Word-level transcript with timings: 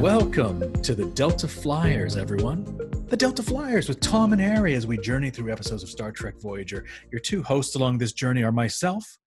Welcome 0.00 0.72
to 0.82 0.94
the 0.94 1.04
Delta 1.04 1.46
Flyers, 1.46 2.16
everyone. 2.16 2.64
The 3.10 3.18
Delta 3.18 3.42
Flyers 3.42 3.86
with 3.86 4.00
Tom 4.00 4.32
and 4.32 4.40
Harry 4.40 4.74
as 4.74 4.86
we 4.86 4.96
journey 4.96 5.28
through 5.28 5.52
episodes 5.52 5.82
of 5.82 5.90
Star 5.90 6.10
Trek 6.10 6.36
Voyager. 6.40 6.86
Your 7.12 7.20
two 7.20 7.42
hosts 7.42 7.74
along 7.74 7.98
this 7.98 8.14
journey 8.14 8.42
are 8.42 8.50
myself, 8.50 9.18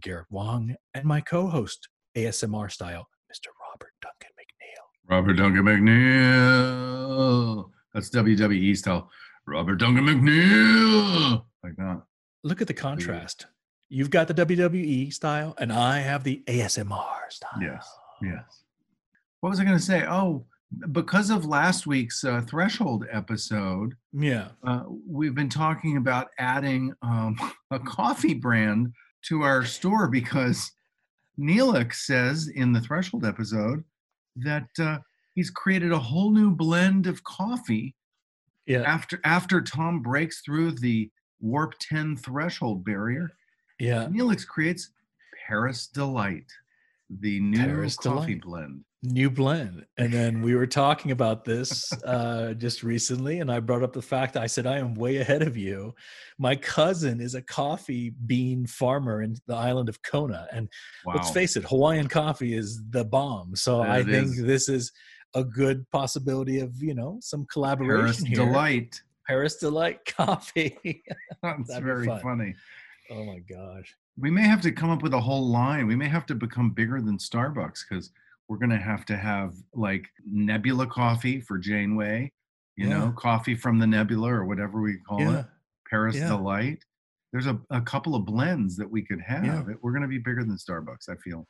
Garrett 0.00 0.26
Wang, 0.30 0.74
and 0.94 1.04
my 1.04 1.20
co 1.20 1.46
host, 1.46 1.88
ASMR 2.16 2.72
style, 2.72 3.06
Mr. 3.32 3.50
Robert 3.70 3.92
Duncan 4.02 4.30
McNeill. 4.36 5.08
Robert 5.08 5.34
Duncan 5.34 5.62
McNeill. 5.62 7.70
That's 7.94 8.10
WWE 8.10 8.76
style. 8.76 9.08
Robert 9.46 9.76
Duncan 9.76 10.06
McNeill. 10.06 11.44
Like 11.62 11.76
that. 11.76 12.02
Look 12.42 12.60
at 12.60 12.66
the 12.66 12.74
contrast. 12.74 13.46
You've 13.88 14.10
got 14.10 14.26
the 14.26 14.34
WWE 14.34 15.12
style, 15.12 15.54
and 15.56 15.72
I 15.72 16.00
have 16.00 16.24
the 16.24 16.42
ASMR 16.48 17.30
style. 17.30 17.62
Yes. 17.62 17.88
Yes. 18.20 18.63
What 19.44 19.50
was 19.50 19.60
I 19.60 19.64
going 19.64 19.76
to 19.76 19.82
say? 19.84 20.06
Oh, 20.08 20.46
because 20.92 21.28
of 21.28 21.44
last 21.44 21.86
week's 21.86 22.24
uh, 22.24 22.40
Threshold 22.48 23.04
episode, 23.12 23.92
Yeah. 24.14 24.48
uh, 24.66 24.84
we've 25.06 25.34
been 25.34 25.50
talking 25.50 25.98
about 25.98 26.28
adding 26.38 26.94
um, 27.02 27.36
a 27.70 27.78
coffee 27.78 28.32
brand 28.32 28.94
to 29.26 29.42
our 29.42 29.62
store 29.66 30.08
because 30.08 30.72
Neelix 31.38 31.96
says 31.96 32.48
in 32.54 32.72
the 32.72 32.80
Threshold 32.80 33.26
episode 33.26 33.84
that 34.36 34.70
uh, 34.80 35.00
he's 35.34 35.50
created 35.50 35.92
a 35.92 35.98
whole 35.98 36.30
new 36.32 36.50
blend 36.50 37.06
of 37.06 37.22
coffee 37.24 37.94
Yeah. 38.64 38.80
after 38.86 39.20
after 39.24 39.60
Tom 39.60 40.00
breaks 40.00 40.40
through 40.40 40.70
the 40.70 41.10
warp 41.42 41.74
10 41.80 42.16
threshold 42.16 42.82
barrier. 42.82 43.30
Yeah. 43.78 44.06
Neelix 44.06 44.46
creates 44.46 44.88
Paris 45.46 45.86
Delight, 45.88 46.46
the 47.10 47.40
new 47.40 47.58
Paris 47.58 47.96
coffee 47.96 48.34
Delight. 48.34 48.42
blend. 48.42 48.84
New 49.06 49.30
blend. 49.30 49.84
And 49.98 50.10
then 50.10 50.40
we 50.40 50.54
were 50.54 50.66
talking 50.66 51.10
about 51.10 51.44
this 51.44 51.92
uh, 52.04 52.54
just 52.54 52.82
recently, 52.82 53.40
and 53.40 53.52
I 53.52 53.60
brought 53.60 53.82
up 53.82 53.92
the 53.92 54.00
fact 54.00 54.36
I 54.38 54.46
said, 54.46 54.66
I 54.66 54.78
am 54.78 54.94
way 54.94 55.18
ahead 55.18 55.42
of 55.42 55.58
you. 55.58 55.94
My 56.38 56.56
cousin 56.56 57.20
is 57.20 57.34
a 57.34 57.42
coffee 57.42 58.14
bean 58.26 58.66
farmer 58.66 59.20
in 59.22 59.36
the 59.46 59.54
island 59.56 59.90
of 59.90 60.02
Kona. 60.02 60.46
And 60.52 60.70
Wow. 61.04 61.16
let's 61.16 61.30
face 61.30 61.56
it, 61.56 61.64
Hawaiian 61.64 62.08
coffee 62.08 62.54
is 62.54 62.82
the 62.90 63.04
bomb. 63.04 63.54
So 63.56 63.82
I 63.82 64.02
think 64.02 64.28
is. 64.28 64.42
this 64.42 64.68
is 64.70 64.90
a 65.34 65.44
good 65.44 65.84
possibility 65.90 66.60
of, 66.60 66.72
you 66.82 66.94
know, 66.94 67.18
some 67.20 67.44
collaboration 67.52 67.98
Paris 67.98 68.18
here. 68.22 68.36
Delight. 68.36 69.02
Paris 69.26 69.56
Delight 69.56 69.98
coffee. 70.06 71.02
That's 71.42 71.76
very 71.78 72.06
fun. 72.06 72.20
funny. 72.22 72.54
oh 73.10 73.24
my 73.24 73.40
gosh. 73.40 73.94
We 74.16 74.30
may 74.30 74.42
have 74.42 74.60
to 74.62 74.72
come 74.72 74.90
up 74.90 75.02
with 75.02 75.14
a 75.14 75.20
whole 75.20 75.48
line. 75.48 75.86
We 75.86 75.96
may 75.96 76.08
have 76.08 76.26
to 76.26 76.34
become 76.34 76.70
bigger 76.70 77.00
than 77.00 77.18
Starbucks 77.18 77.80
because 77.88 78.10
we're 78.48 78.58
going 78.58 78.70
to 78.70 78.78
have 78.78 79.04
to 79.06 79.16
have 79.16 79.54
like 79.74 80.06
Nebula 80.30 80.86
coffee 80.86 81.40
for 81.40 81.58
Janeway, 81.58 82.30
you 82.76 82.88
Yeah. 82.88 82.98
know, 82.98 83.12
coffee 83.16 83.54
from 83.54 83.78
the 83.78 83.86
Nebula 83.86 84.32
or 84.32 84.44
whatever 84.44 84.80
we 84.80 84.98
call 84.98 85.20
Yeah. 85.20 85.40
it, 85.40 85.46
Paris 85.90 86.16
Yeah. 86.16 86.28
Delight. 86.28 86.84
There's 87.32 87.46
a, 87.46 87.58
a 87.70 87.80
couple 87.80 88.14
of 88.14 88.24
blends 88.24 88.76
that 88.76 88.88
we 88.88 89.02
could 89.02 89.20
have. 89.20 89.66
We're 89.82 89.90
going 89.90 90.02
to 90.02 90.08
be 90.08 90.18
bigger 90.18 90.44
than 90.44 90.56
Starbucks, 90.56 91.08
I 91.08 91.16
feel. 91.16 91.48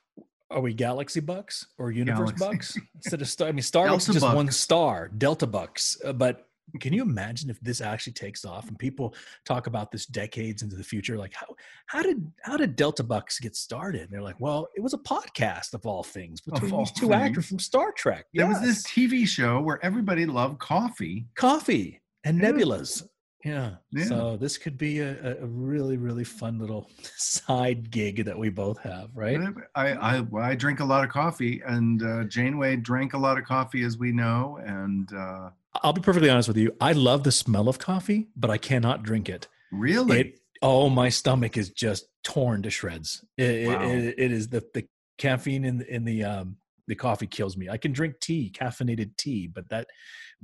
Are 0.50 0.60
we 0.62 0.72
Galaxy 0.72 1.20
Bucks 1.20 1.66
or 1.76 1.90
Universe 1.90 2.32
Galaxy. 2.32 2.80
Bucks 2.80 2.88
instead 2.94 3.20
of 3.20 3.28
Star? 3.28 3.48
I 3.48 3.52
mean, 3.52 3.58
Starbucks 3.62 3.72
Delta 3.88 3.96
is 3.96 4.06
just 4.22 4.34
one 4.34 4.50
star, 4.50 5.08
Delta 5.08 5.46
Bucks. 5.46 5.98
Uh, 6.02 6.12
but 6.14 6.48
can 6.80 6.92
you 6.92 7.02
imagine 7.02 7.50
if 7.50 7.60
this 7.60 7.80
actually 7.80 8.14
takes 8.14 8.44
off 8.44 8.68
and 8.68 8.78
people 8.78 9.14
talk 9.44 9.66
about 9.66 9.90
this 9.90 10.06
decades 10.06 10.62
into 10.62 10.76
the 10.76 10.84
future? 10.84 11.16
Like 11.16 11.34
how 11.34 11.46
how 11.86 12.02
did 12.02 12.30
how 12.42 12.56
did 12.56 12.76
Delta 12.76 13.02
Bucks 13.02 13.38
get 13.38 13.56
started? 13.56 14.02
And 14.02 14.10
they're 14.10 14.22
like, 14.22 14.40
well, 14.40 14.68
it 14.76 14.80
was 14.80 14.94
a 14.94 14.98
podcast 14.98 15.74
of 15.74 15.86
all 15.86 16.02
things 16.02 16.40
between 16.40 16.72
all 16.72 16.78
these 16.78 16.92
two 16.92 17.12
actors 17.12 17.46
from 17.46 17.58
Star 17.58 17.92
Trek. 17.92 18.26
There 18.34 18.46
was 18.46 18.60
this 18.60 18.82
TV 18.84 19.26
show 19.26 19.60
where 19.60 19.84
everybody 19.84 20.26
loved 20.26 20.58
coffee. 20.58 21.26
coffee 21.36 22.00
and 22.24 22.40
nebulas. 22.40 23.06
Yeah. 23.44 23.74
Yeah. 23.92 24.04
So 24.06 24.36
this 24.36 24.56
could 24.58 24.78
be 24.78 25.00
a, 25.00 25.36
a- 25.42 25.46
really, 25.46 25.96
really 25.96 26.24
fun 26.24 26.58
little 26.58 26.90
side 27.16 27.90
gig 27.90 28.24
that 28.24 28.38
we 28.38 28.48
both 28.48 28.78
have, 28.82 29.10
right? 29.14 29.38
I, 29.74 29.92
I 30.18 30.26
I 30.40 30.54
drink 30.54 30.80
a 30.80 30.84
lot 30.84 31.04
of 31.04 31.10
coffee, 31.10 31.62
and 31.66 32.02
uh, 32.02 32.24
Janeway 32.24 32.76
drank 32.76 33.12
a 33.14 33.18
lot 33.18 33.36
of 33.38 33.44
coffee, 33.44 33.82
as 33.82 33.98
we 33.98 34.12
know. 34.12 34.58
And 34.64 35.12
uh, 35.12 35.50
I'll 35.82 35.92
be 35.92 36.00
perfectly 36.00 36.30
honest 36.30 36.48
with 36.48 36.56
you. 36.56 36.74
I 36.80 36.92
love 36.92 37.22
the 37.24 37.32
smell 37.32 37.68
of 37.68 37.78
coffee, 37.78 38.28
but 38.36 38.50
I 38.50 38.56
cannot 38.58 39.02
drink 39.02 39.28
it. 39.28 39.48
really, 39.72 40.20
It 40.20 40.40
oh, 40.62 40.88
my 40.88 41.08
stomach 41.10 41.56
is 41.58 41.68
just 41.70 42.06
torn 42.22 42.62
to 42.62 42.70
shreds. 42.70 43.24
It, 43.36 43.50
it- 43.50 43.68
Wow. 43.68 43.82
it- 43.82 44.14
it 44.18 44.32
is 44.32 44.48
the 44.48 44.64
the 44.72 44.86
caffeine 45.18 45.64
in 45.64 45.82
in 45.82 46.04
the 46.04 46.24
um 46.24 46.56
the 46.86 46.94
coffee 46.94 47.26
kills 47.26 47.56
me. 47.56 47.68
I 47.70 47.76
can 47.78 47.92
drink 47.92 48.20
tea, 48.20 48.52
caffeinated 48.54 49.16
tea, 49.16 49.46
but 49.46 49.68
that 49.70 49.86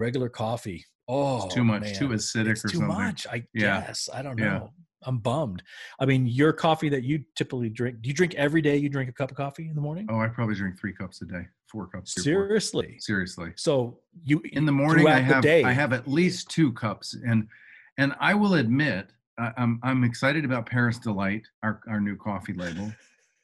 regular 0.00 0.28
coffee, 0.28 0.84
oh, 1.06 1.44
it's 1.46 1.54
too 1.54 1.62
much, 1.62 1.96
too 1.98 2.08
acidic 2.08 2.52
it's 2.52 2.64
or 2.64 2.68
too 2.68 2.78
something. 2.78 2.96
much. 2.96 3.26
I 3.28 3.44
Yeah. 3.54 3.82
guess 3.82 4.08
I 4.12 4.22
don't 4.22 4.38
Yeah. 4.38 4.58
know. 4.58 4.72
I'm 5.02 5.18
bummed. 5.18 5.62
I 5.98 6.04
mean, 6.04 6.26
your 6.26 6.52
coffee 6.52 6.90
that 6.90 7.04
you 7.04 7.24
typically 7.34 7.70
drink. 7.70 8.02
Do 8.02 8.08
you 8.08 8.14
drink 8.14 8.34
every 8.34 8.60
day? 8.60 8.76
You 8.76 8.90
drink 8.90 9.08
a 9.08 9.12
cup 9.14 9.30
of 9.30 9.36
coffee 9.36 9.66
in 9.68 9.74
the 9.74 9.80
morning? 9.80 10.06
Oh, 10.10 10.18
I 10.18 10.28
probably 10.28 10.54
drink 10.56 10.78
three 10.78 10.92
cups 10.92 11.22
a 11.22 11.24
day, 11.24 11.46
four 11.70 11.86
cups. 11.86 12.12
three, 12.12 12.22
four. 12.34 12.44
Seriously. 12.46 12.96
Seriously. 13.00 13.52
So 13.56 14.00
you 14.22 14.42
In 14.52 14.66
the 14.66 14.72
morning, 14.72 15.06
I 15.06 15.20
have. 15.20 15.46
I 15.46 15.72
have 15.72 15.92
at 15.94 16.06
least 16.06 16.50
two 16.50 16.72
cups, 16.72 17.14
and 17.26 17.48
and 17.96 18.14
I 18.20 18.34
will 18.34 18.54
admit, 18.54 19.12
I, 19.38 19.52
I'm 19.56 19.80
I'm 19.82 20.04
excited 20.04 20.44
about 20.44 20.66
Paris 20.66 20.98
Delight, 20.98 21.46
our 21.62 21.80
our 21.88 22.00
new 22.00 22.16
coffee 22.16 22.54
label. 22.54 22.92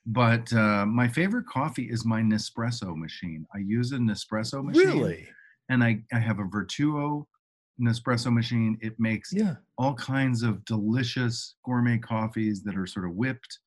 But 0.08 0.52
uh, 0.52 0.86
my 0.86 1.08
favorite 1.08 1.46
coffee 1.46 1.90
is 1.90 2.04
my 2.04 2.20
Nespresso 2.22 2.94
machine. 2.96 3.44
I 3.52 3.58
use 3.58 3.90
a 3.90 3.96
Nespresso 3.96 4.62
machine, 4.64 4.86
really, 4.86 5.28
and 5.68 5.82
I, 5.82 6.02
I 6.12 6.18
have 6.18 6.38
a 6.38 6.44
Vertuo 6.44 7.26
Nespresso 7.80 8.32
machine. 8.32 8.78
It 8.80 8.94
makes 8.98 9.32
yeah. 9.32 9.54
all 9.78 9.94
kinds 9.94 10.42
of 10.42 10.64
delicious 10.64 11.56
gourmet 11.64 11.98
coffees 11.98 12.62
that 12.62 12.76
are 12.76 12.86
sort 12.86 13.06
of 13.06 13.14
whipped 13.14 13.58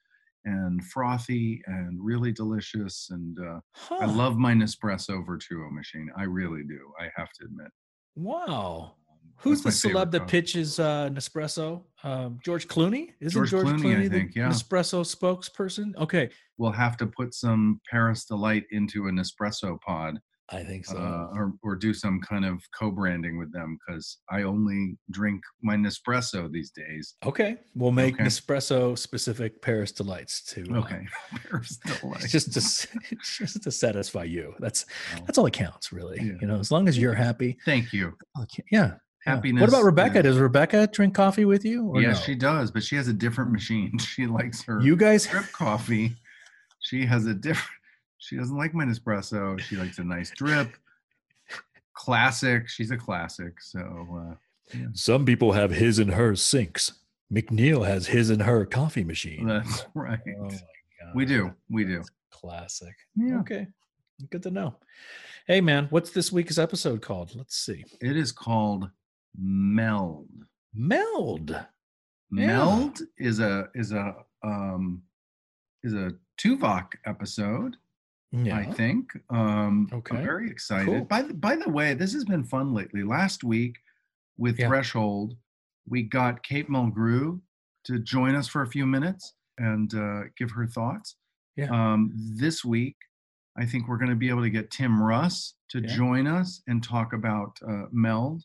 and 0.46 0.84
frothy 0.86 1.62
and 1.66 2.00
really 2.02 2.32
delicious. 2.32 3.10
And 3.12 3.38
uh, 3.40 3.60
I 3.92 4.06
love 4.06 4.38
my 4.38 4.54
Nespresso 4.54 5.26
Vertuo 5.26 5.72
machine. 5.72 6.10
I 6.18 6.24
really 6.24 6.64
do. 6.64 6.92
I 7.00 7.10
have 7.16 7.32
to 7.40 7.46
admit. 7.46 7.68
Wow. 8.16 8.96
Who's 9.38 9.62
That's 9.62 9.82
the 9.82 9.90
celeb 9.90 10.12
that 10.12 10.20
coffee. 10.20 10.32
pitches 10.32 10.80
uh, 10.80 11.10
Nespresso? 11.14 11.84
Um, 12.04 12.40
George 12.44 12.68
Clooney? 12.68 13.14
Isn't 13.22 13.32
George 13.32 13.52
George, 13.52 13.68
Clooney, 13.68 14.06
I 14.06 14.08
the 14.08 14.30
yeah. 14.36 14.50
Nespresso 14.50 15.06
spokesperson? 15.06 15.96
Okay. 15.98 16.30
We'll 16.58 16.72
have 16.72 16.98
to 16.98 17.06
put 17.08 17.34
some 17.34 17.80
Paris 17.90 18.26
Delight 18.26 18.66
into 18.72 19.08
a 19.08 19.12
Nespresso 19.12 19.80
pod 19.82 20.20
I 20.52 20.64
think 20.64 20.86
so. 20.86 20.98
uh, 20.98 21.28
or, 21.34 21.54
or 21.62 21.76
do 21.76 21.94
some 21.94 22.20
kind 22.28 22.44
of 22.44 22.60
co-branding 22.78 23.38
with 23.38 23.52
them 23.54 23.78
because 23.88 24.18
I 24.32 24.42
only 24.44 24.98
drink 25.12 25.42
my 25.62 25.76
Nespresso 25.76 26.52
these 26.52 26.72
days. 26.72 27.16
okay. 27.26 27.58
We'll 27.76 27.92
make 27.92 28.16
okay. 28.16 28.24
Nespresso 28.24 28.98
specific 28.98 29.62
Paris 29.62 29.92
delights 29.92 30.44
to 30.54 30.66
uh, 30.74 30.80
Okay. 30.80 31.06
Paris 31.50 31.78
Delight. 32.02 32.24
it's 32.24 32.32
just 32.32 32.54
to 32.54 33.16
just 33.24 33.62
to 33.64 33.72
satisfy 33.72 34.24
you. 34.24 34.54
That's 34.60 34.86
Oh, 35.16 35.22
that's 35.26 35.38
all 35.38 35.46
that 35.46 35.52
counts, 35.54 35.92
really. 35.92 36.18
Yeah. 36.20 36.34
You 36.42 36.48
know, 36.48 36.60
as 36.60 36.72
long 36.72 36.88
as 36.88 36.98
you're 36.98 37.14
happy. 37.14 37.58
Thank 37.66 37.94
you. 37.94 38.14
that 38.36 38.48
ca- 38.56 38.64
Yeah. 38.72 38.94
Happiness. 39.26 39.60
What 39.62 39.70
about 39.70 39.84
Rebecca? 39.84 40.24
Does 40.24 40.38
Rebecca 40.40 40.88
drink 40.92 41.14
coffee 41.14 41.44
with 41.46 41.66
you? 41.66 41.88
Or 41.90 42.02
Yes, 42.02 42.20
no? 42.22 42.26
she 42.26 42.36
does, 42.36 42.72
but 42.72 42.82
she 42.84 42.96
has 42.96 43.08
a 43.10 43.14
different 43.14 43.52
machine. 43.52 43.98
She 44.00 44.26
likes 44.26 44.64
her 44.64 44.82
You 44.82 44.96
guys 44.96 45.28
drip 45.28 45.52
coffee. 45.52 46.16
She 46.80 47.06
has 47.06 47.26
a 47.26 47.34
different. 47.34 47.70
She 48.20 48.36
doesn't 48.38 48.56
like 48.58 48.74
my 48.74 48.84
Nespresso. 48.86 49.60
She 49.60 49.76
likes 49.76 49.98
a 49.98 50.04
nice 50.04 50.30
drip. 50.32 50.76
Classic. 51.94 52.68
She's 52.70 52.92
a 52.92 52.98
classic. 52.98 53.60
So 53.62 53.80
uh, 54.72 54.78
Some 54.94 55.26
people 55.26 55.54
have 55.54 55.72
his 55.72 56.00
and 56.00 56.12
her 56.12 56.36
sinks. 56.36 56.94
McNeill 57.34 57.86
has 57.86 58.08
his 58.08 58.30
and 58.30 58.42
her 58.42 58.66
coffee 58.66 59.04
machine. 59.04 59.48
that's 59.48 59.86
right. 59.96 60.20
Oh 60.40 60.44
my 60.50 60.58
We 61.16 61.26
do. 61.26 61.54
We 61.70 61.84
do. 61.86 61.98
that's 61.98 62.12
Classic. 62.32 62.96
Yeah. 63.16 63.40
Okay. 63.40 63.68
Good 64.30 64.44
to 64.44 64.52
know. 64.52 64.76
Hey 65.48 65.62
man, 65.62 65.88
what's 65.90 66.12
this 66.12 66.32
week's 66.32 66.58
episode 66.58 67.02
called? 67.02 67.36
Let's 67.36 67.56
see. 67.56 67.84
It 68.02 68.16
is 68.18 68.32
called 68.32 68.90
Meld. 69.38 70.28
Meld. 70.74 71.52
Yeah. 72.32 72.48
Meld 72.48 73.00
is 73.18 73.40
a 73.40 73.70
is 73.76 73.92
a 73.92 74.16
um 74.44 75.02
is 75.84 75.94
a 75.94 76.12
Tuvok 76.40 76.94
episode. 77.06 77.78
Yeah. 78.32 78.58
I 78.58 78.66
think. 78.66 79.12
Um, 79.30 79.90
Okay. 79.92 80.18
I'm 80.18 80.24
very 80.24 80.50
excited. 80.50 80.86
Cool. 80.86 81.06
By 81.06 81.24
the, 81.24 81.34
by 81.34 81.56
the 81.56 81.70
way, 81.70 81.94
this 81.94 82.14
has 82.14 82.26
been 82.26 82.44
fun 82.44 82.74
lately. 82.74 83.04
Last 83.04 83.44
week 83.44 83.78
with 84.38 84.60
Yeah. 84.60 84.68
Threshold, 84.68 85.36
we 85.88 86.04
got 86.04 86.44
Kate 86.44 86.70
Mulgrew 86.70 87.42
to 87.86 88.00
join 88.00 88.36
us 88.36 88.48
for 88.48 88.62
a 88.62 88.68
few 88.68 88.86
minutes 88.86 89.34
and 89.58 89.94
uh, 89.96 90.22
give 90.38 90.52
her 90.52 90.68
thoughts. 90.68 91.16
Yeah. 91.56 91.70
Um, 91.72 92.12
this 92.16 92.64
week, 92.64 92.96
I 93.58 93.66
think 93.66 93.88
we're 93.88 93.98
going 93.98 94.12
to 94.12 94.16
be 94.16 94.30
able 94.30 94.44
to 94.44 94.50
get 94.50 94.70
Tim 94.72 95.02
Russ 95.02 95.56
to 95.70 95.80
Yeah. 95.82 95.88
join 95.96 96.28
us 96.28 96.62
and 96.68 96.84
talk 96.84 97.14
about 97.14 97.58
uh, 97.68 97.86
Meld. 97.92 98.44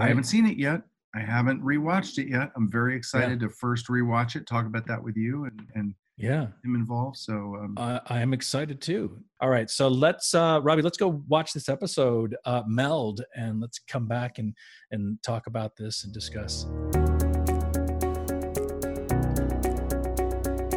I 0.00 0.08
haven't 0.08 0.24
seen 0.24 0.46
it 0.46 0.56
yet. 0.56 0.82
I 1.14 1.20
haven't 1.20 1.62
rewatched 1.62 2.16
it 2.16 2.28
yet. 2.28 2.50
I'm 2.56 2.70
very 2.70 2.96
excited 2.96 3.38
to 3.40 3.50
first 3.50 3.88
rewatch 3.88 4.36
it, 4.36 4.46
talk 4.46 4.64
about 4.64 4.86
that 4.86 5.02
with 5.02 5.18
you, 5.18 5.44
and, 5.44 5.66
and 5.74 5.94
yeah. 6.22 6.46
him 6.64 6.74
involved 6.74 7.16
so 7.16 7.32
um, 7.60 7.74
uh, 7.76 7.98
i 8.06 8.20
am 8.20 8.32
excited 8.32 8.80
too. 8.80 9.18
All 9.40 9.48
right 9.48 9.68
so 9.68 9.88
let's 9.88 10.34
uh 10.34 10.60
robbie 10.62 10.82
let's 10.82 10.96
go 10.96 11.22
watch 11.28 11.52
this 11.52 11.68
episode 11.68 12.36
uh 12.44 12.62
meld 12.66 13.22
and 13.36 13.60
let's 13.60 13.80
come 13.80 14.06
back 14.06 14.38
and 14.38 14.54
and 14.92 15.20
talk 15.22 15.48
about 15.48 15.76
this 15.76 16.04
and 16.04 16.14
discuss. 16.14 16.66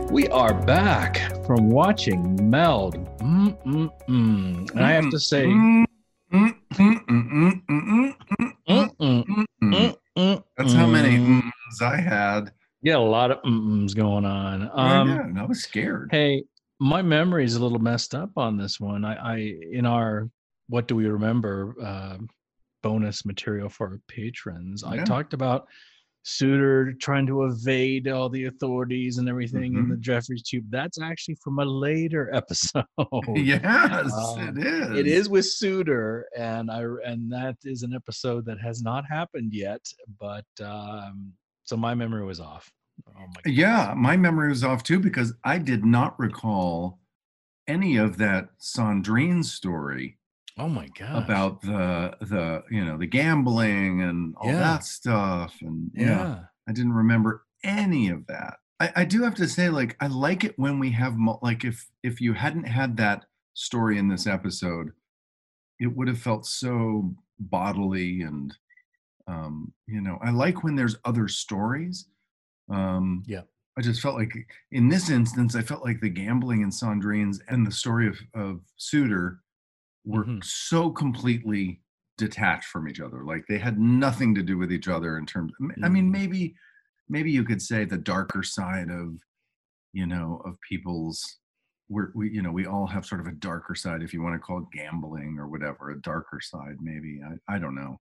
We 0.09 0.27
are 0.29 0.53
back 0.53 1.17
from 1.45 1.69
watching 1.69 2.49
meld. 2.49 2.95
Mm-mm-mm. 3.19 4.71
and 4.71 4.79
i 4.79 4.91
have 4.91 5.09
to 5.11 5.19
say 5.19 5.45
that's 10.57 10.73
how 10.73 10.87
many 10.87 11.17
mm. 11.17 11.51
I 11.81 11.97
had. 11.97 12.51
Yeah, 12.85 12.97
a 12.97 12.99
lot 12.99 13.31
of 13.31 13.39
mm-ums 13.41 13.95
going 13.95 14.25
on. 14.25 14.69
Um, 14.71 15.09
and 15.09 15.39
I 15.39 15.43
was 15.45 15.63
scared. 15.63 16.09
Hey, 16.11 16.43
my 16.79 17.01
memory 17.01 17.43
is 17.43 17.55
a 17.55 17.59
little 17.61 17.79
messed 17.79 18.13
up 18.13 18.29
on 18.37 18.57
this 18.57 18.79
one. 18.79 19.03
I, 19.03 19.15
I 19.15 19.37
in 19.71 19.87
our 19.87 20.29
what 20.69 20.87
do 20.87 20.95
we 20.95 21.07
remember 21.07 21.75
uh, 21.83 22.17
bonus 22.83 23.25
material 23.25 23.69
for 23.69 23.87
our 23.87 23.99
patrons, 24.07 24.83
I 24.83 25.03
talked 25.03 25.33
about 25.33 25.65
Suder 26.23 26.99
trying 26.99 27.25
to 27.27 27.45
evade 27.45 28.07
all 28.07 28.29
the 28.29 28.45
authorities 28.45 29.17
and 29.17 29.27
everything 29.29 29.75
in 29.75 29.85
Mhm. 29.85 29.89
the 29.89 29.97
Jefferies 29.97 30.43
tube. 30.43 30.65
That's 30.69 30.99
actually 31.01 31.35
from 31.43 31.57
a 31.59 31.65
later 31.65 32.29
episode. 32.33 32.83
yes, 33.35 34.11
Um, 34.13 34.57
it 34.59 34.65
is. 34.65 34.97
It 34.99 35.07
is 35.07 35.29
with 35.29 35.45
Suder, 35.45 36.23
and 36.37 36.69
I 36.69 36.83
and 37.03 37.31
that 37.31 37.57
is 37.63 37.81
an 37.81 37.93
episode 37.95 38.45
that 38.45 38.59
has 38.59 38.83
not 38.83 39.05
happened 39.09 39.53
yet. 39.53 39.81
But 40.19 40.45
um, 40.63 41.33
so 41.65 41.75
my 41.75 41.93
memory 41.93 42.23
was 42.25 42.39
off. 42.39 42.71
Oh 43.09 43.19
my 43.19 43.51
Yeah, 43.51 43.93
my 43.95 44.15
memory 44.15 44.49
was 44.49 44.63
off 44.63 44.83
too 44.83 44.99
because 44.99 45.33
I 45.43 45.57
did 45.57 45.83
not 45.85 46.17
recall 46.19 46.99
any 47.67 47.97
of 47.97 48.17
that 48.17 48.49
Sandrine 48.59 49.43
story 49.43 50.17
Oh 50.57 50.69
my 50.69 50.87
god! 50.97 51.21
about 51.23 51.61
the 51.61 52.15
the 52.21 52.63
you 52.71 52.85
know 52.85 52.97
the 52.97 53.07
gambling 53.07 54.01
and 54.01 54.33
all 54.37 54.47
Yeah. 54.49 54.59
that 54.59 54.83
stuff 54.85 55.55
and 55.61 55.91
yeah. 55.93 56.05
yeah. 56.07 56.39
I 56.67 56.71
didn't 56.71 56.93
remember 56.93 57.43
any 57.63 58.09
of 58.09 58.25
that. 58.27 58.55
I, 58.79 58.91
I 58.97 59.05
do 59.05 59.23
have 59.23 59.35
to 59.35 59.47
say, 59.47 59.69
like, 59.69 59.95
I 60.01 60.07
like 60.07 60.43
it 60.43 60.57
when 60.57 60.79
we 60.79 60.91
have 60.91 61.15
like 61.41 61.63
if 61.65 61.87
if 62.03 62.21
you 62.21 62.33
hadn't 62.33 62.65
had 62.65 62.95
that 62.97 63.25
story 63.53 63.97
in 63.97 64.07
this 64.07 64.27
episode, 64.27 64.91
it 65.79 65.87
would 65.87 66.07
have 66.07 66.19
felt 66.19 66.45
so 66.45 67.13
bodily 67.39 68.21
and 68.21 68.55
um, 69.27 69.73
you 69.87 70.01
know, 70.01 70.17
I 70.21 70.31
like 70.31 70.63
when 70.63 70.75
there's 70.75 70.97
other 71.05 71.27
stories. 71.27 72.07
Um 72.69 73.23
Yeah. 73.27 73.43
I 73.77 73.81
just 73.81 74.01
felt 74.01 74.15
like 74.15 74.33
in 74.71 74.87
this 74.89 75.09
instance, 75.09 75.55
I 75.55 75.61
felt 75.61 75.83
like 75.83 75.99
the 75.99 76.09
gambling 76.09 76.63
and 76.63 76.71
Sandrines 76.71 77.41
and 77.49 77.67
the 77.67 77.71
story 77.71 78.07
of, 78.07 78.17
of 78.33 78.61
Suder 78.79 79.39
were 80.05 80.25
Mhm. 80.25 80.43
so 80.43 80.89
completely 80.91 81.81
detached 82.17 82.67
from 82.69 82.87
each 82.87 83.01
other. 83.01 83.25
Like 83.25 83.45
they 83.47 83.57
had 83.57 83.77
nothing 83.79 84.33
to 84.35 84.43
do 84.43 84.57
with 84.57 84.71
each 84.71 84.87
other 84.87 85.17
in 85.17 85.25
terms. 85.25 85.51
I 85.83 85.89
mean, 85.89 86.07
Mhm. 86.07 86.11
maybe, 86.11 86.55
maybe 87.09 87.31
you 87.31 87.43
could 87.43 87.61
say 87.61 87.83
the 87.85 87.97
darker 87.97 88.43
side 88.43 88.89
of, 88.89 89.19
you 89.93 90.05
know, 90.07 90.41
of 90.45 90.59
people's. 90.61 91.39
We're, 91.89 92.11
we, 92.15 92.31
you 92.31 92.41
know, 92.41 92.51
we 92.53 92.65
all 92.65 92.87
have 92.87 93.05
sort 93.05 93.21
of 93.21 93.27
a 93.27 93.31
darker 93.33 93.75
side, 93.75 94.01
if 94.01 94.13
you 94.13 94.21
want 94.23 94.35
to 94.35 94.39
call 94.39 94.59
it 94.59 94.71
gambling 94.71 95.37
or 95.37 95.47
whatever, 95.47 95.91
a 95.91 96.01
darker 96.01 96.39
side, 96.41 96.77
maybe. 96.81 97.21
I, 97.21 97.55
I 97.55 97.59
don't 97.59 97.75
know. 97.75 97.99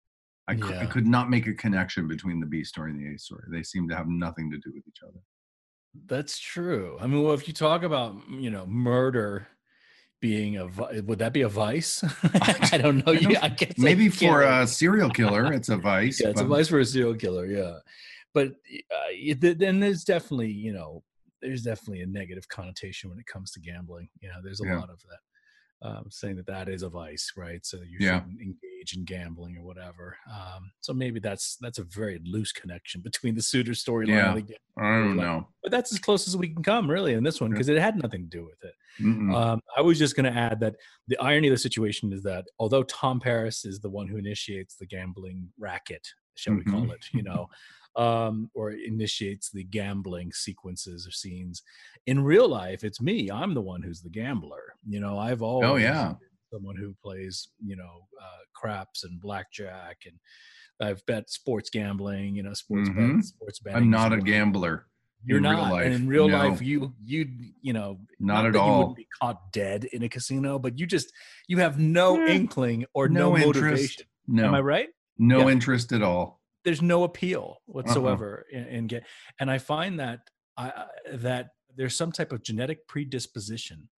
I, 0.48 0.56
cou- 0.56 0.74
I 0.74 0.86
could 0.86 1.06
not 1.06 1.30
make 1.30 1.46
a 1.46 1.54
connection 1.54 2.08
between 2.08 2.40
the 2.40 2.46
B 2.46 2.64
story 2.64 2.90
and 2.90 3.00
the 3.00 3.14
A 3.14 3.18
story. 3.18 3.44
They 3.50 3.62
seem 3.62 3.88
to 3.88 3.96
have 3.96 4.08
nothing 4.08 4.50
to 4.50 4.58
do 4.58 4.72
with 4.74 4.86
each 4.88 5.00
other. 5.02 5.20
That's 6.06 6.38
true. 6.38 6.96
I 7.00 7.06
mean, 7.06 7.22
well, 7.22 7.34
if 7.34 7.46
you 7.46 7.54
talk 7.54 7.82
about 7.82 8.16
you 8.30 8.50
know 8.50 8.66
murder 8.66 9.46
being 10.20 10.56
a 10.56 10.66
would 11.02 11.18
that 11.18 11.32
be 11.32 11.42
a 11.42 11.48
vice? 11.48 12.02
I 12.72 12.78
don't 12.78 12.98
know. 13.04 13.12
I 13.12 13.16
don't- 13.16 13.30
Yeah, 13.32 13.38
I 13.42 13.48
guess 13.50 13.76
Maybe 13.78 14.08
for 14.08 14.42
a 14.42 14.66
serial 14.66 15.10
killer, 15.10 15.52
it's 15.52 15.68
a 15.68 15.76
vice. 15.92 16.20
yeah, 16.20 16.28
it's 16.30 16.40
a 16.40 16.44
vice 16.44 16.68
for 16.68 16.80
a 16.80 16.84
serial 16.84 17.14
killer. 17.14 17.46
Yeah, 17.46 17.74
but 18.34 18.48
uh, 18.48 19.34
then 19.40 19.80
there's 19.80 20.04
definitely 20.04 20.50
you 20.50 20.72
know 20.72 21.02
there's 21.40 21.62
definitely 21.62 22.02
a 22.02 22.06
negative 22.06 22.48
connotation 22.48 23.10
when 23.10 23.18
it 23.18 23.26
comes 23.26 23.50
to 23.52 23.60
gambling. 23.60 24.08
You 24.20 24.28
know, 24.28 24.36
there's 24.42 24.60
a 24.60 24.64
Yeah. 24.66 24.78
lot 24.78 24.90
of 24.90 25.00
that. 25.00 25.18
Um, 25.88 26.04
saying 26.10 26.36
that 26.36 26.46
that 26.46 26.68
is 26.68 26.82
a 26.84 26.88
vice, 26.88 27.32
right? 27.36 27.64
So 27.66 27.78
you 27.78 27.98
Yeah. 27.98 28.20
shouldn't 28.20 28.40
engage 28.40 28.56
in 28.96 29.04
gambling 29.04 29.56
or 29.56 29.62
whatever. 29.62 30.16
Um, 30.28 30.70
so 30.80 30.92
maybe 30.92 31.20
that's 31.20 31.56
that's 31.60 31.78
a 31.78 31.84
very 31.84 32.20
loose 32.24 32.52
connection 32.52 33.00
between 33.00 33.34
the 33.34 33.40
suder 33.40 33.68
storyline 33.70 34.08
Yeah. 34.08 34.34
and 34.36 34.46
the 34.48 34.56
I 34.76 34.82
don't 34.98 35.16
know. 35.16 35.48
but 35.62 35.70
that's 35.70 35.92
as 35.92 35.98
close 35.98 36.26
as 36.26 36.36
we 36.36 36.48
can 36.48 36.62
come 36.62 36.90
really 36.90 37.12
in 37.14 37.22
this 37.22 37.40
one 37.40 37.50
because 37.50 37.68
it 37.68 37.78
had 37.78 37.96
nothing 38.02 38.22
to 38.22 38.28
do 38.38 38.44
with 38.44 38.58
it 38.64 38.74
um, 39.34 39.60
i 39.76 39.80
was 39.82 39.98
just 39.98 40.16
going 40.16 40.30
to 40.32 40.38
add 40.38 40.58
that 40.60 40.74
the 41.08 41.18
irony 41.18 41.48
of 41.48 41.52
the 41.52 41.58
situation 41.58 42.12
is 42.12 42.22
that 42.22 42.44
although 42.58 42.82
tom 42.84 43.20
paris 43.20 43.64
is 43.66 43.78
the 43.80 43.88
one 43.90 44.06
who 44.08 44.16
initiates 44.16 44.76
the 44.76 44.86
gambling 44.86 45.46
racket 45.58 46.06
shall 46.34 46.54
we 46.54 46.64
call 46.64 46.80
Mhm. 46.82 46.92
it 46.94 47.04
you 47.12 47.22
know 47.22 47.48
um, 47.96 48.50
or 48.54 48.72
initiates 48.72 49.50
the 49.50 49.64
gambling 49.64 50.32
sequences 50.32 51.06
or 51.06 51.10
scenes 51.10 51.62
in 52.06 52.18
real 52.24 52.48
life 52.48 52.82
it's 52.84 53.00
me 53.02 53.30
i'm 53.30 53.52
the 53.54 53.60
one 53.72 53.82
who's 53.82 54.00
the 54.00 54.08
gambler 54.10 54.74
you 54.88 55.00
know 55.00 55.18
i've 55.18 55.42
always 55.42 55.68
Oh, 55.70 55.76
yeah. 55.76 56.14
Someone 56.52 56.76
who 56.76 56.94
plays 57.02 57.48
you 57.64 57.76
know 57.76 58.06
uh, 58.20 58.42
craps 58.54 59.04
and 59.04 59.20
blackjack 59.20 59.98
and 60.06 60.16
I've 60.80 61.04
bet 61.06 61.30
sports 61.30 61.70
gambling, 61.70 62.34
you 62.34 62.42
know, 62.42 62.54
sports 62.54 62.88
Mhm. 62.88 63.16
bets, 63.16 63.28
sports 63.28 63.60
betting. 63.60 63.76
I'm 63.84 63.90
not 63.90 64.12
a 64.12 64.18
gambler. 64.20 64.86
you're 65.24 65.38
in 65.38 65.44
real 65.44 65.52
not. 65.52 65.72
life. 65.72 65.84
And 65.86 65.94
in 65.94 66.08
real 66.08 66.28
No. 66.28 66.38
life, 66.48 66.60
you 66.60 66.92
you 67.00 67.28
you 67.60 67.72
know 67.72 68.00
Not 68.18 68.44
at 68.46 68.56
all. 68.56 68.66
You 68.72 68.78
wouldn't 68.78 68.96
be 68.96 69.06
caught 69.20 69.52
dead 69.52 69.84
in 69.84 70.02
a 70.02 70.08
casino, 70.08 70.58
but 70.58 70.78
you 70.80 70.86
just 70.86 71.12
you 71.46 71.58
have 71.58 71.78
no 71.78 72.20
Eh, 72.24 72.34
inkling 72.34 72.86
or 72.94 73.08
no 73.08 73.30
no, 73.30 73.36
interest. 73.36 73.56
motivation. 73.62 74.06
No, 74.26 74.46
Am 74.46 74.54
I 74.54 74.60
right? 74.60 74.88
no 75.18 75.40
Yeah. 75.46 75.52
interest 75.52 75.92
at 75.92 76.02
all. 76.02 76.40
There's 76.64 76.82
no 76.82 77.04
appeal 77.04 77.58
Uh-huh. 77.58 77.72
whatsoever 77.74 78.46
in, 78.50 78.64
in 78.66 78.86
get. 78.88 79.04
And 79.38 79.48
I 79.50 79.58
find 79.58 80.00
that 80.00 80.28
I- 80.56 80.86
that 81.12 81.50
there's 81.76 81.94
some 81.96 82.10
type 82.12 82.32
of 82.32 82.42
genetic 82.42 82.86
predisposition 82.88 83.88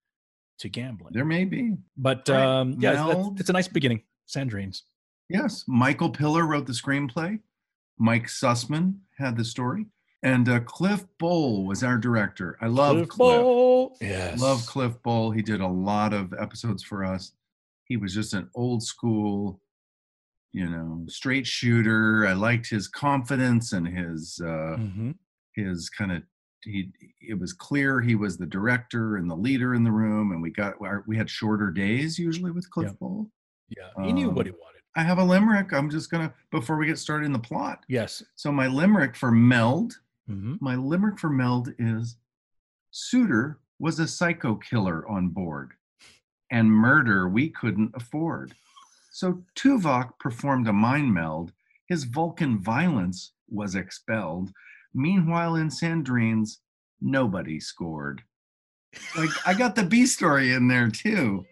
to 0.59 0.69
gambling. 0.69 1.13
There 1.13 1.25
may 1.25 1.43
be. 1.45 1.75
but 1.97 2.27
Right. 2.29 2.41
um, 2.41 2.75
yeah, 2.79 2.91
it's- 2.93 3.07
Meld. 3.07 3.31
it's, 3.33 3.41
it's 3.41 3.49
a 3.49 3.53
nice 3.53 3.67
beginning. 3.67 4.03
Sandrines. 4.27 4.81
Yes, 5.29 5.63
Michael 5.67 6.09
Piller 6.09 6.45
wrote 6.45 6.67
the 6.67 6.73
screenplay. 6.73 7.39
Mike 7.97 8.27
Sussman 8.27 8.99
had 9.17 9.37
the 9.37 9.45
story, 9.45 9.85
and 10.23 10.47
uh, 10.49 10.59
Cliff 10.61 11.05
Bole 11.17 11.65
was 11.65 11.83
our 11.83 11.97
director. 11.97 12.57
I 12.61 12.67
love 12.67 13.07
Cliff. 13.07 13.39
Bole. 13.41 13.97
Yes. 14.01 14.39
Love 14.41 14.65
Cliff 14.65 15.01
Bole. 15.03 15.31
He 15.31 15.41
did 15.41 15.61
a 15.61 15.67
lot 15.67 16.13
of 16.13 16.33
episodes 16.33 16.83
for 16.83 17.03
us. 17.05 17.31
He 17.85 17.97
was 17.97 18.13
just 18.13 18.33
an 18.33 18.49
old 18.55 18.83
school, 18.83 19.61
you 20.51 20.67
know, 20.69 21.05
straight 21.07 21.47
shooter. 21.47 22.27
I 22.27 22.33
liked 22.33 22.69
his 22.69 22.87
confidence 22.87 23.73
and 23.73 23.87
his 23.87 24.39
uh, 24.43 24.77
Mhm. 24.77 25.15
his 25.55 25.89
kind 25.89 26.11
of 26.11 26.23
he 26.65 26.89
it 27.21 27.39
was 27.39 27.53
clear 27.53 28.01
he 28.01 28.15
was 28.15 28.37
the 28.37 28.45
director 28.45 29.17
and 29.17 29.29
the 29.29 29.35
leader 29.35 29.73
in 29.75 29.83
the 29.83 29.91
room 29.91 30.31
and 30.31 30.41
we 30.41 30.49
got 30.49 30.73
our, 30.81 31.03
we 31.07 31.15
had 31.15 31.29
shorter 31.29 31.71
days 31.71 32.17
usually 32.19 32.51
with 32.51 32.69
cliff 32.69 32.87
Yeah. 32.89 32.95
bole 32.99 33.31
Yeah, 33.69 34.05
he 34.05 34.11
knew 34.13 34.29
what 34.29 34.45
he 34.45 34.51
Um, 34.51 34.57
wanted. 34.61 34.81
i 34.95 35.03
have 35.03 35.17
a 35.19 35.23
limerick 35.23 35.71
i'm 35.73 35.89
just 35.89 36.09
gonna 36.11 36.33
before 36.51 36.77
we 36.77 36.87
get 36.87 36.97
started 36.99 37.25
in 37.25 37.33
the 37.33 37.39
plot 37.39 37.85
Yes. 37.87 38.23
so 38.35 38.51
my 38.51 38.67
limerick 38.67 39.15
for 39.15 39.31
meld 39.31 39.93
hmm 40.27 40.55
my 40.59 40.75
limerick 40.75 41.19
for 41.19 41.29
meld 41.29 41.73
is 41.79 42.17
suder 42.93 43.57
was 43.79 43.99
a 43.99 44.07
psycho 44.07 44.55
killer 44.55 45.07
on 45.07 45.29
board 45.29 45.73
and 46.51 46.71
murder 46.71 47.27
we 47.29 47.49
couldn't 47.49 47.91
afford 47.95 48.53
so 49.11 49.43
tuvok 49.55 50.17
performed 50.19 50.67
a 50.67 50.73
mind 50.73 51.13
meld 51.13 51.51
his 51.87 52.03
vulcan 52.05 52.59
violence 52.59 53.33
was 53.49 53.75
expelled 53.75 54.51
meanwhile 54.95 55.55
in 55.57 55.67
sandrines 55.69 56.57
nobody 57.01 57.59
scored 57.59 58.23
like 59.17 59.29
i 59.45 59.53
got 59.53 59.75
the 59.75 59.83
b 59.83 60.05
story 60.05 60.53
in 60.53 60.67
there 60.67 60.89
too 60.89 61.45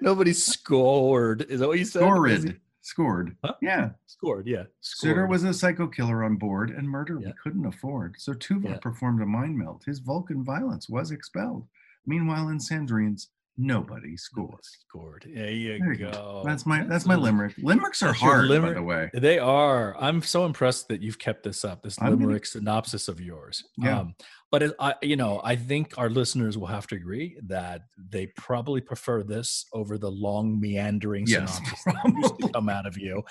Nobody 0.00 0.32
scored. 0.32 1.42
Is 1.50 1.58
that 1.60 1.66
what 1.66 1.78
you 1.80 1.84
said? 1.84 2.00
Scored 2.00 2.60
scored 2.80 3.36
Huh? 3.44 3.54
yeah 3.60 3.90
Scored. 4.06 4.46
Yeah. 4.46 4.64
Scored. 4.80 5.28
was 5.28 5.42
a 5.42 5.52
psycho 5.52 5.88
killer 5.88 6.22
on 6.22 6.36
board 6.36 6.70
and 6.70 6.88
murder 6.88 7.18
Yeah. 7.20 7.26
we 7.28 7.32
couldn't 7.42 7.66
afford. 7.66 8.14
So 8.18 8.32
Tuvok 8.32 8.64
Yeah. 8.68 8.78
performed 8.78 9.20
a 9.20 9.26
mind 9.26 9.58
meld. 9.58 9.82
His 9.84 9.98
Vulcan 9.98 10.44
violence 10.44 10.88
was 10.88 11.10
expelled. 11.10 11.66
Meanwhile, 12.06 12.48
in 12.50 12.58
Sandrines, 12.58 13.26
nobody 13.60 14.16
scored. 14.16 14.64
Scored. 14.64 15.26
There 15.34 15.50
you, 15.50 15.78
There 15.78 15.92
you 15.92 16.10
go. 16.10 16.42
That's 16.44 16.64
my 16.66 16.84
that's 16.84 17.06
my 17.06 17.14
limerick. 17.14 17.54
Limericks 17.58 18.02
are 18.02 18.06
that's 18.08 18.18
hard, 18.20 18.48
by 18.48 18.72
the 18.72 18.82
way. 18.82 19.10
They 19.14 19.38
are. 19.38 19.96
I'm 20.00 20.22
so 20.22 20.44
impressed 20.46 20.88
that 20.88 21.02
you've 21.02 21.18
kept 21.18 21.42
this 21.42 21.64
up. 21.64 21.82
This 21.82 22.00
I'm 22.00 22.10
gonna- 22.10 22.16
limerick 22.26 22.46
synopsis 22.46 23.08
of 23.08 23.20
yours. 23.20 23.62
Yeah. 23.76 24.00
Um, 24.00 24.14
but 24.52 24.64
it, 24.64 24.74
I, 24.80 24.94
you 25.00 25.14
know, 25.14 25.40
I 25.44 25.54
think 25.54 25.94
our 25.96 26.10
listeners 26.10 26.58
will 26.58 26.66
have 26.66 26.88
to 26.88 26.96
agree 26.96 27.38
that 27.46 27.82
they 28.10 28.26
probably 28.36 28.80
prefer 28.80 29.22
this 29.22 29.64
over 29.72 29.96
the 29.96 30.10
long 30.10 30.60
meandering 30.60 31.24
Yes, 31.28 31.54
synopsis 31.58 31.84
that 31.86 32.12
used 32.16 32.38
to 32.40 32.48
come 32.48 32.68
out 32.68 32.84
of 32.84 32.98
you. 32.98 33.22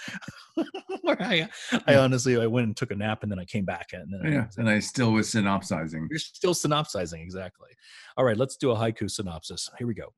Where 1.01 1.21
I, 1.21 1.49
I 1.87 1.95
honestly, 1.95 2.39
I 2.41 2.47
went 2.47 2.67
and 2.67 2.77
took 2.77 2.91
a 2.91 2.95
nap 2.95 3.23
and 3.23 3.31
then 3.31 3.37
I 3.39 3.43
came 3.43 3.65
back 3.65 3.89
and 3.91 4.13
then 4.13 4.21
I 4.25 4.29
Yeah, 4.35 4.45
was 4.45 4.57
and 4.57 4.69
I 4.69 4.79
still 4.79 5.11
was 5.11 5.29
synopsizing. 5.29 6.07
You're 6.09 6.19
still 6.19 6.53
synopsizing, 6.53 7.21
exactly. 7.21 7.69
All 8.15 8.23
right, 8.23 8.37
let's 8.37 8.55
do 8.55 8.71
a 8.71 8.75
haiku 8.75 9.11
synopsis. 9.11 9.69
Here 9.77 9.87
we 9.87 9.93
go. 9.95 10.13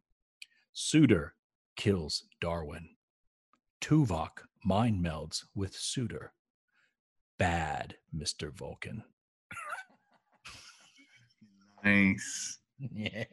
Suder 0.75 1.31
kills 1.75 2.23
Darwin. 2.39 2.89
Tuvok 3.81 4.45
mind 4.63 5.03
melds 5.03 5.43
with 5.55 5.73
Suder. 5.75 6.29
Bad, 7.37 7.95
Mr. 8.15 8.51
Vulcan. 8.53 9.03
Nice, 11.83 12.59
Yeah. 12.79 13.23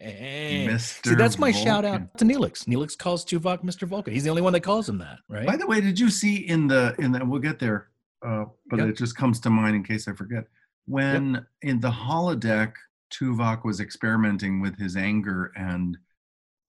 Mr. 0.70 1.08
See, 1.08 1.14
that's 1.14 1.38
my 1.38 1.50
shout 1.50 1.84
out 1.84 2.16
to 2.18 2.24
Neelix. 2.24 2.64
Neelix 2.66 2.96
calls 2.96 3.24
Tuvok 3.24 3.62
Mr. 3.62 3.86
Vulcan. 3.86 4.12
He's 4.14 4.24
the 4.24 4.30
only 4.30 4.42
one 4.42 4.52
that 4.54 4.60
calls 4.60 4.88
him 4.88 4.98
that, 4.98 5.18
right? 5.28 5.46
By 5.46 5.56
the 5.56 5.66
way, 5.66 5.80
did 5.82 5.98
you 6.00 6.08
see 6.10 6.36
in 6.48 6.66
the 6.66 6.94
in 6.98 7.12
the 7.12 7.24
we'll 7.24 7.40
get 7.40 7.58
there, 7.58 7.88
uh, 8.26 8.46
but 8.70 8.78
Yep. 8.78 8.88
it 8.88 8.96
just 8.96 9.16
comes 9.16 9.38
to 9.40 9.50
mind 9.50 9.76
in 9.76 9.84
case 9.84 10.08
I 10.08 10.12
forget. 10.14 10.44
When 10.86 11.44
in 11.60 11.80
the 11.80 11.90
holodeck, 11.90 12.72
Tuvok 13.10 13.64
was 13.64 13.80
experimenting 13.80 14.60
with 14.60 14.78
his 14.78 14.96
anger 14.96 15.52
and 15.54 15.98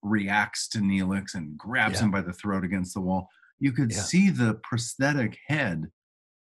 reacts 0.09 0.67
to 0.69 0.79
Neelix 0.79 1.35
and 1.35 1.57
grabs 1.57 1.99
Yeah. 1.99 2.05
him 2.05 2.11
by 2.11 2.21
the 2.21 2.33
throat 2.33 2.63
against 2.63 2.93
the 2.93 3.01
wall. 3.01 3.29
You 3.59 3.71
could 3.71 3.91
Yeah. 3.91 4.01
see 4.01 4.29
the 4.29 4.55
prosthetic 4.63 5.37
head 5.47 5.91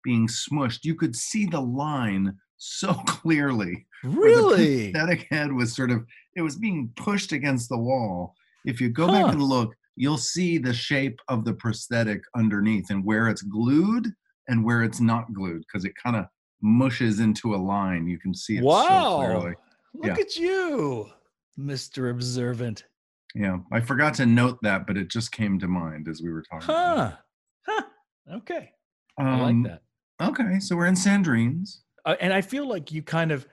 being 0.03 0.27
smushed. 0.27 0.83
You 0.85 0.95
could 0.95 1.15
see 1.15 1.45
the 1.45 1.61
line 1.61 2.37
so 2.57 2.93
clearly. 3.07 3.85
where 4.01 4.11
the 4.13 4.19
really? 4.19 4.91
prosthetic 4.91 5.27
head 5.29 5.51
was 5.51 5.75
sort 5.75 5.91
of 5.91 6.05
it 6.35 6.41
was 6.41 6.55
being 6.55 6.91
pushed 6.95 7.31
against 7.33 7.67
the 7.69 7.77
wall. 7.77 8.33
If 8.65 8.79
you 8.79 8.89
go 8.89 9.07
Huh. 9.07 9.11
back 9.23 9.33
and 9.33 9.43
look, 9.43 9.75
you'll 9.97 10.17
see 10.17 10.57
the 10.57 10.73
shape 10.73 11.19
of 11.27 11.43
the 11.43 11.53
prosthetic 11.53 12.21
underneath 12.35 12.89
and 12.91 13.03
where 13.03 13.27
it's 13.27 13.41
glued 13.41 14.07
and 14.47 14.63
where 14.63 14.83
it's 14.83 15.01
not 15.01 15.33
glued 15.33 15.59
because 15.67 15.83
it 15.85 15.93
kind 16.01 16.15
of 16.15 16.25
mushes 16.61 17.19
into 17.19 17.53
a 17.55 17.57
line. 17.57 18.07
You 18.07 18.17
can 18.19 18.33
see 18.33 18.55
it 18.57 18.61
so 18.61 18.65
wow. 18.67 19.17
clearly. 19.17 19.55
Look 19.93 20.05
Yeah. 20.17 20.23
at 20.23 20.35
you, 20.37 21.09
Mr. 21.57 22.09
Observant. 22.11 22.85
Yeah, 23.35 23.59
I 23.71 23.79
forgot 23.81 24.15
to 24.15 24.25
note 24.25 24.59
that, 24.63 24.87
but 24.87 24.97
it 24.97 25.09
just 25.09 25.31
came 25.31 25.59
to 25.59 25.67
mind 25.67 26.07
as 26.07 26.21
we 26.21 26.31
were 26.31 26.41
talking. 26.41 26.69
about. 26.69 26.97
Huh. 27.67 27.81
Huh. 28.31 28.35
Okay. 28.37 28.71
I 29.17 29.23
Um, 29.23 29.63
like 29.63 29.71
that. 29.71 29.81
Okay, 30.29 30.59
so 30.59 30.75
we're 30.75 30.87
in 30.87 30.95
Sandrines. 30.95 31.77
uh, 32.05 32.15
and 32.19 32.33
I 32.33 32.41
feel 32.41 32.67
like 32.67 32.91
you 32.91 33.01
kind 33.03 33.31
of, 33.31 33.47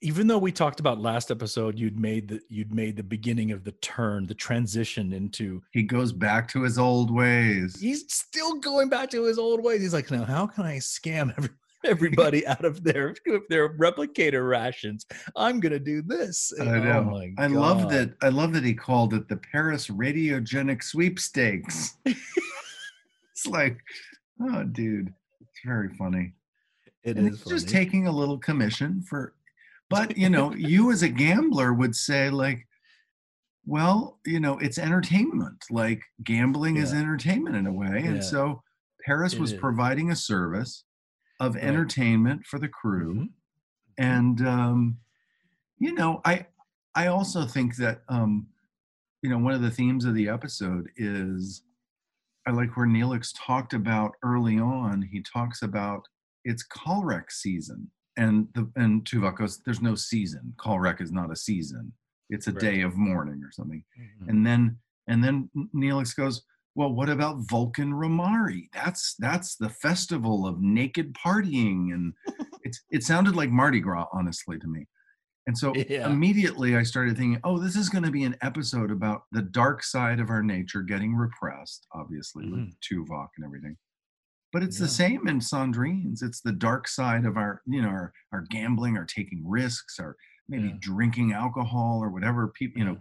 even 0.00 0.26
though 0.28 0.38
we 0.38 0.52
talked 0.52 0.80
about 0.80 1.00
last 1.00 1.30
episode, 1.30 1.78
you'd 1.78 1.98
made 1.98 2.28
the 2.28 2.40
you'd 2.48 2.72
made 2.72 2.96
the 2.96 3.02
beginning 3.02 3.50
of 3.50 3.64
the 3.64 3.72
turn, 3.72 4.26
the 4.26 4.34
transition 4.34 5.12
into. 5.12 5.60
He 5.72 5.82
goes 5.82 6.12
back 6.12 6.48
to 6.52 6.62
his 6.62 6.78
old 6.78 7.10
ways. 7.10 7.78
He's 7.80 8.04
still 8.12 8.54
going 8.60 8.88
back 8.88 9.10
to 9.10 9.24
his 9.24 9.38
old 9.38 9.62
ways. 9.62 9.82
He's 9.82 9.92
like, 9.92 10.10
now 10.10 10.24
how 10.24 10.46
can 10.46 10.64
I 10.64 10.76
scam 10.78 11.34
every, 11.36 11.50
everybody 11.84 12.46
out 12.46 12.64
of 12.64 12.82
their 12.84 13.14
their 13.48 13.76
replicator 13.76 14.48
rations? 14.48 15.06
I'm 15.36 15.60
gonna 15.60 15.78
do 15.78 16.02
this. 16.02 16.52
I 16.60 16.64
Oh 16.64 16.78
know. 16.82 17.02
my 17.04 17.32
I 17.38 17.46
love 17.46 17.88
that. 17.90 18.14
I 18.22 18.28
love 18.28 18.52
that 18.54 18.64
he 18.64 18.74
called 18.74 19.14
it 19.14 19.28
the 19.28 19.36
Paris 19.36 19.88
Radiogenic 19.88 20.82
Sweepstakes. 20.82 21.96
it's 22.04 23.46
like, 23.46 23.78
oh, 24.42 24.64
dude, 24.64 25.12
it's 25.40 25.60
very 25.64 25.88
funny. 25.96 26.32
It 27.02 27.16
and 27.16 27.28
is 27.30 27.42
he's 27.42 27.48
just 27.52 27.68
taking 27.68 28.06
a 28.06 28.12
little 28.12 28.38
commission 28.38 29.02
for, 29.02 29.34
but 29.90 30.16
you 30.16 30.30
know, 30.30 30.54
you 30.56 30.90
as 30.90 31.02
a 31.02 31.08
gambler 31.08 31.72
would 31.74 31.94
say 31.94 32.30
like, 32.30 32.66
well, 33.66 34.18
you 34.26 34.40
know, 34.40 34.58
it's 34.58 34.78
entertainment. 34.78 35.64
Like 35.70 36.02
gambling 36.22 36.76
is 36.76 36.92
entertainment 36.92 37.56
in 37.56 37.66
a 37.66 37.72
way, 37.72 38.00
Yeah. 38.04 38.10
and 38.10 38.24
so 38.24 38.62
Paris 39.06 39.34
It 39.34 39.40
was 39.40 39.52
is. 39.52 39.60
providing 39.60 40.10
a 40.10 40.16
service 40.16 40.84
of 41.40 41.54
Right. 41.54 41.64
entertainment 41.64 42.46
for 42.46 42.58
the 42.58 42.68
crew 42.68 43.14
Mhm. 43.14 43.28
and 43.98 44.46
um, 44.46 44.98
you 45.78 45.92
know 45.94 46.20
i 46.24 46.46
i 46.94 47.06
also 47.08 47.44
think 47.46 47.76
that 47.76 48.02
um, 48.08 48.46
you 49.22 49.30
know 49.30 49.38
one 49.38 49.52
of 49.54 49.62
the 49.62 49.70
themes 49.70 50.04
of 50.04 50.14
the 50.14 50.28
episode 50.28 50.88
is 50.96 51.62
i 52.46 52.50
like 52.50 52.76
where 52.76 52.86
neelix 52.86 53.32
talked 53.36 53.72
about 53.74 54.12
early 54.22 54.58
on 54.58 55.02
he 55.02 55.20
talks 55.22 55.62
about 55.62 56.06
it's 56.44 56.62
Kal 56.62 57.02
Rekk 57.02 57.30
season 57.30 57.90
and 58.16 58.48
the 58.54 58.70
and 58.76 59.04
Tuvok 59.04 59.38
goes 59.38 59.60
there's 59.64 59.80
no 59.82 59.94
season 59.94 60.54
Kal 60.62 60.76
Rekk 60.76 61.00
is 61.00 61.10
not 61.12 61.30
a 61.32 61.36
season 61.36 61.92
it's 62.30 62.46
a 62.46 62.52
Right. 62.52 62.60
day 62.60 62.80
of 62.82 62.96
mourning 62.96 63.42
or 63.42 63.50
something 63.50 63.84
Mhm. 63.98 64.28
and 64.28 64.46
then 64.46 64.78
and 65.06 65.22
then 65.22 65.50
Neelix 65.74 66.16
goes, 66.16 66.42
well, 66.74 66.92
what 66.92 67.08
about 67.08 67.38
Vulcan 67.48 67.92
Rumarie? 67.92 68.68
That's 68.72 69.14
that's 69.18 69.56
the 69.56 69.68
festival 69.68 70.46
of 70.46 70.60
naked 70.60 71.14
partying, 71.14 71.92
and 71.92 72.12
it's 72.62 72.82
it 72.90 73.02
sounded 73.04 73.36
like 73.36 73.50
Mardi 73.50 73.80
Gras, 73.80 74.06
honestly, 74.12 74.58
to 74.58 74.66
me. 74.66 74.86
And 75.46 75.56
so 75.56 75.74
Yeah. 75.74 76.06
immediately 76.08 76.74
I 76.76 76.82
started 76.82 77.16
thinking, 77.18 77.38
oh, 77.44 77.58
this 77.58 77.76
is 77.76 77.90
going 77.90 78.04
to 78.04 78.10
be 78.10 78.24
an 78.24 78.36
episode 78.40 78.90
about 78.90 79.24
the 79.30 79.42
dark 79.42 79.82
side 79.84 80.18
of 80.18 80.30
our 80.30 80.42
nature 80.42 80.80
getting 80.80 81.14
repressed, 81.14 81.86
obviously 81.92 82.48
with 82.50 82.74
Tuvok 82.80 83.28
and 83.36 83.44
everything. 83.44 83.76
But 84.54 84.62
it's 84.62 84.76
Mm-hmm. 84.76 84.84
Yeah. 84.84 84.86
the 84.86 84.92
same 84.94 85.28
in 85.28 85.40
Sandrines. 85.40 86.22
It's 86.22 86.40
the 86.40 86.52
dark 86.52 86.88
side 86.88 87.26
of 87.26 87.36
our, 87.36 87.60
you 87.66 87.82
know, 87.82 87.88
our, 87.88 88.12
our 88.32 88.46
gambling, 88.50 88.96
our 88.96 89.04
taking 89.04 89.42
risks, 89.46 89.98
our 90.00 90.16
maybe 90.48 90.68
Yeah. 90.68 90.76
drinking 90.80 91.32
alcohol 91.34 91.98
or 92.02 92.08
whatever 92.08 92.48
people, 92.48 92.78
you 92.78 92.86
know, 92.86 92.98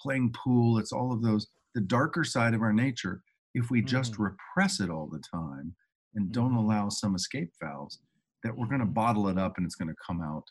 playing 0.00 0.32
pool. 0.32 0.78
It's 0.78 0.90
all 0.92 1.12
of 1.12 1.22
those, 1.22 1.46
the 1.74 1.80
darker 1.80 2.24
side 2.24 2.54
of 2.54 2.62
our 2.62 2.72
nature. 2.72 3.22
If 3.54 3.70
we 3.70 3.82
just 3.82 4.14
Mhm. 4.14 4.30
repress 4.30 4.80
it 4.80 4.90
all 4.90 5.06
the 5.06 5.20
time 5.20 5.74
and 6.14 6.32
don't 6.32 6.52
Mhm. 6.52 6.58
allow 6.58 6.88
some 6.88 7.14
escape 7.14 7.52
valves, 7.60 8.00
that 8.42 8.56
we're 8.56 8.66
going 8.66 8.80
to 8.80 8.86
Mhm. 8.86 8.94
bottle 8.94 9.28
it 9.28 9.38
up 9.38 9.56
and 9.56 9.64
it's 9.66 9.74
going 9.76 9.88
to 9.88 9.94
come 10.06 10.20
out 10.20 10.44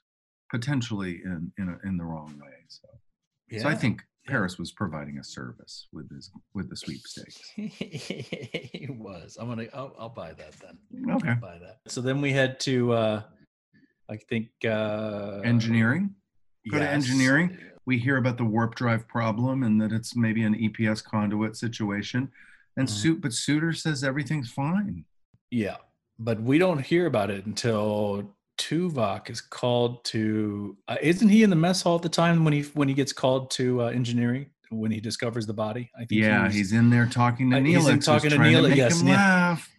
potentially 0.52 1.22
in 1.24 1.52
in, 1.58 1.70
a, 1.70 1.80
in 1.88 1.98
the 1.98 2.04
wrong 2.06 2.38
way. 2.40 2.66
So, 2.68 2.88
so 3.60 3.68
I 3.68 3.72
Yeah. 3.72 3.78
think 3.78 4.02
yeah. 4.26 4.32
Paris 4.32 4.58
was 4.58 4.72
providing 4.72 5.18
a 5.20 5.24
service 5.24 5.88
with 5.92 6.08
this 6.10 6.32
with 6.54 6.70
the 6.70 6.76
sweepstakes. 6.78 7.42
he 7.56 8.88
was. 8.90 9.38
I'm 9.40 9.48
gonna. 9.50 9.68
I'll, 9.74 9.94
I'll 9.98 10.10
buy 10.10 10.34
that 10.34 10.54
then. 10.54 10.78
Okay. 11.16 11.30
I'll 11.32 11.36
buy 11.40 11.58
that. 11.60 11.80
So 11.88 12.02
then 12.02 12.22
we 12.22 12.32
head 12.32 12.60
to. 12.62 12.94
uh 12.94 13.24
I 14.10 14.18
think. 14.18 14.50
uh 14.66 15.42
Engineering. 15.44 16.16
Go 16.70 16.80
to 16.80 16.90
engineering. 16.90 17.58
We 17.86 17.98
hear 17.98 18.18
about 18.18 18.38
the 18.38 18.46
warp 18.46 18.76
drive 18.76 19.08
problem 19.08 19.64
and 19.64 19.80
that 19.82 19.92
it's 19.92 20.16
maybe 20.16 20.44
an 20.44 20.56
EPS 20.56 21.04
conduit 21.04 21.56
situation. 21.58 22.32
And 22.78 22.88
Mhm. 22.88 22.92
suit, 22.92 23.22
but 23.22 23.32
Suder 23.32 23.76
says 23.76 24.04
everything's 24.04 24.50
fine. 24.52 25.06
Yeah, 25.52 25.78
but 26.18 26.42
we 26.42 26.58
don't 26.58 26.82
hear 26.84 27.06
about 27.06 27.30
it 27.30 27.46
until 27.46 28.34
Tuvok 28.58 29.30
is 29.30 29.42
called 29.42 30.04
to. 30.06 30.78
Uh, 30.88 30.96
isn't 31.02 31.30
he 31.30 31.44
in 31.44 31.50
the 31.50 31.56
mess 31.56 31.82
hall 31.84 31.98
at 31.98 32.02
the 32.02 32.10
time 32.10 32.44
when 32.44 32.54
he 32.54 32.62
when 32.74 32.88
he 32.88 32.94
gets 32.94 33.14
called 33.14 33.52
to 33.52 33.82
uh, 33.84 33.86
engineering 33.88 34.48
when 34.72 34.90
he 34.92 35.00
discovers 35.00 35.46
the 35.46 35.54
body? 35.54 35.92
I 35.96 36.06
think 36.06 36.22
Yeah, 36.22 36.46
was- 36.46 36.56
he's 36.56 36.72
in 36.72 36.90
there 36.90 37.06
talking 37.06 37.52
to 37.52 37.58
Uh, 37.58 37.60
Neelix. 37.60 37.76
he's 37.78 37.88
in 37.90 38.00
talking 38.00 38.30
to 38.32 38.38
Neelix, 38.38 38.70
make 38.70 38.78
yes, 38.78 39.04
laugh. 39.04 39.70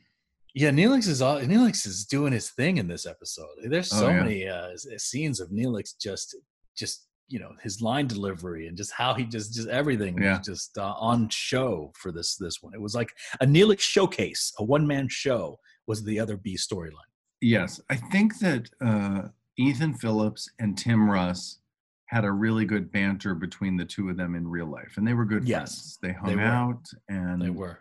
Yeah, 0.54 0.70
Neelix 0.70 1.08
is 1.08 1.20
all 1.20 1.40
Neelix 1.40 1.84
is 1.87 2.04
doing 2.04 2.32
his 2.32 2.50
thing 2.50 2.76
in 2.76 2.87
this 2.87 3.06
episode. 3.06 3.49
There's 3.64 3.92
Oh, 3.92 3.99
so 4.00 4.08
yeah. 4.11 4.23
many 4.23 4.49
uh, 4.49 4.76
scenes 4.99 5.40
of 5.40 5.50
Neelix 5.50 5.99
just 6.00 6.37
just 6.76 7.06
you 7.28 7.38
know 7.38 7.52
his 7.62 7.80
line 7.80 8.06
delivery 8.06 8.66
and 8.68 8.76
just 8.76 8.92
how 8.92 9.14
he 9.14 9.24
just 9.24 9.54
just 9.54 9.68
everything 9.68 10.20
Yeah. 10.20 10.38
was 10.38 10.46
just 10.46 10.76
uh, 10.78 10.94
on 10.98 11.28
show 11.30 11.92
for 11.96 12.12
this 12.12 12.36
this 12.36 12.62
one. 12.62 12.74
It 12.74 12.80
was 12.80 12.94
like 12.94 13.12
a 13.40 13.46
Neelix 13.46 13.80
showcase, 13.80 14.52
a 14.58 14.64
one 14.64 14.86
man 14.86 15.08
show 15.08 15.58
was 15.86 16.04
the 16.04 16.20
other 16.20 16.36
B 16.36 16.56
storyline. 16.56 17.10
Yes, 17.40 17.80
I 17.90 17.96
think 17.96 18.38
that 18.38 18.70
uh, 18.80 19.28
Ethan 19.58 19.94
Phillips 19.94 20.48
and 20.58 20.76
Tim 20.78 21.10
Russ 21.10 21.58
had 22.06 22.24
a 22.24 22.30
really 22.32 22.64
good 22.64 22.92
banter 22.92 23.34
between 23.34 23.76
the 23.76 23.84
two 23.84 24.08
of 24.08 24.16
them 24.16 24.34
in 24.34 24.46
real 24.46 24.66
life, 24.66 24.94
and 24.96 25.06
they 25.06 25.14
were 25.14 25.24
good 25.24 25.46
Yes, 25.48 25.98
friends. 25.98 25.98
They 26.02 26.12
hung 26.12 26.36
were. 26.36 26.42
out, 26.42 26.84
and 27.08 27.40
They 27.42 27.50
were. 27.50 27.80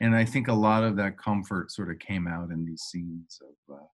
and 0.00 0.14
I 0.16 0.24
think 0.24 0.48
a 0.48 0.52
lot 0.54 0.84
of 0.84 0.96
that 0.96 1.18
comfort 1.18 1.70
sort 1.72 1.90
of 1.90 1.98
came 1.98 2.26
out 2.26 2.50
in 2.50 2.64
these 2.64 2.82
scenes 2.82 3.40
of 3.42 3.76
uh, 3.76 3.86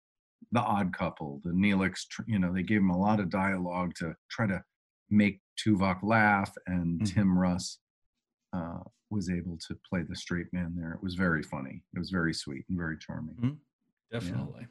the 0.52 0.60
odd 0.60 0.92
couple, 0.92 1.40
the 1.44 1.50
Neelix. 1.52 2.04
You 2.26 2.38
know, 2.38 2.52
they 2.52 2.62
gave 2.62 2.78
him 2.80 2.90
a 2.90 2.98
lot 2.98 3.20
of 3.20 3.30
dialogue 3.30 3.94
to 3.96 4.14
try 4.30 4.46
to 4.46 4.62
make 5.10 5.40
Tuvok 5.64 6.02
laugh, 6.02 6.52
and 6.66 7.00
Mhm. 7.00 7.14
Tim 7.14 7.38
Russ 7.38 7.78
uh, 8.52 8.80
was 9.10 9.28
able 9.28 9.58
to 9.68 9.74
play 9.88 10.02
the 10.02 10.16
straight 10.16 10.50
man 10.52 10.74
there. 10.76 10.92
It 10.92 11.02
was 11.02 11.14
very 11.14 11.42
funny. 11.42 11.82
It 11.94 11.98
was 11.98 12.10
very 12.10 12.32
sweet 12.32 12.64
and 12.68 12.78
very 12.78 12.96
charming. 12.98 13.58
Definitely. 14.12 14.66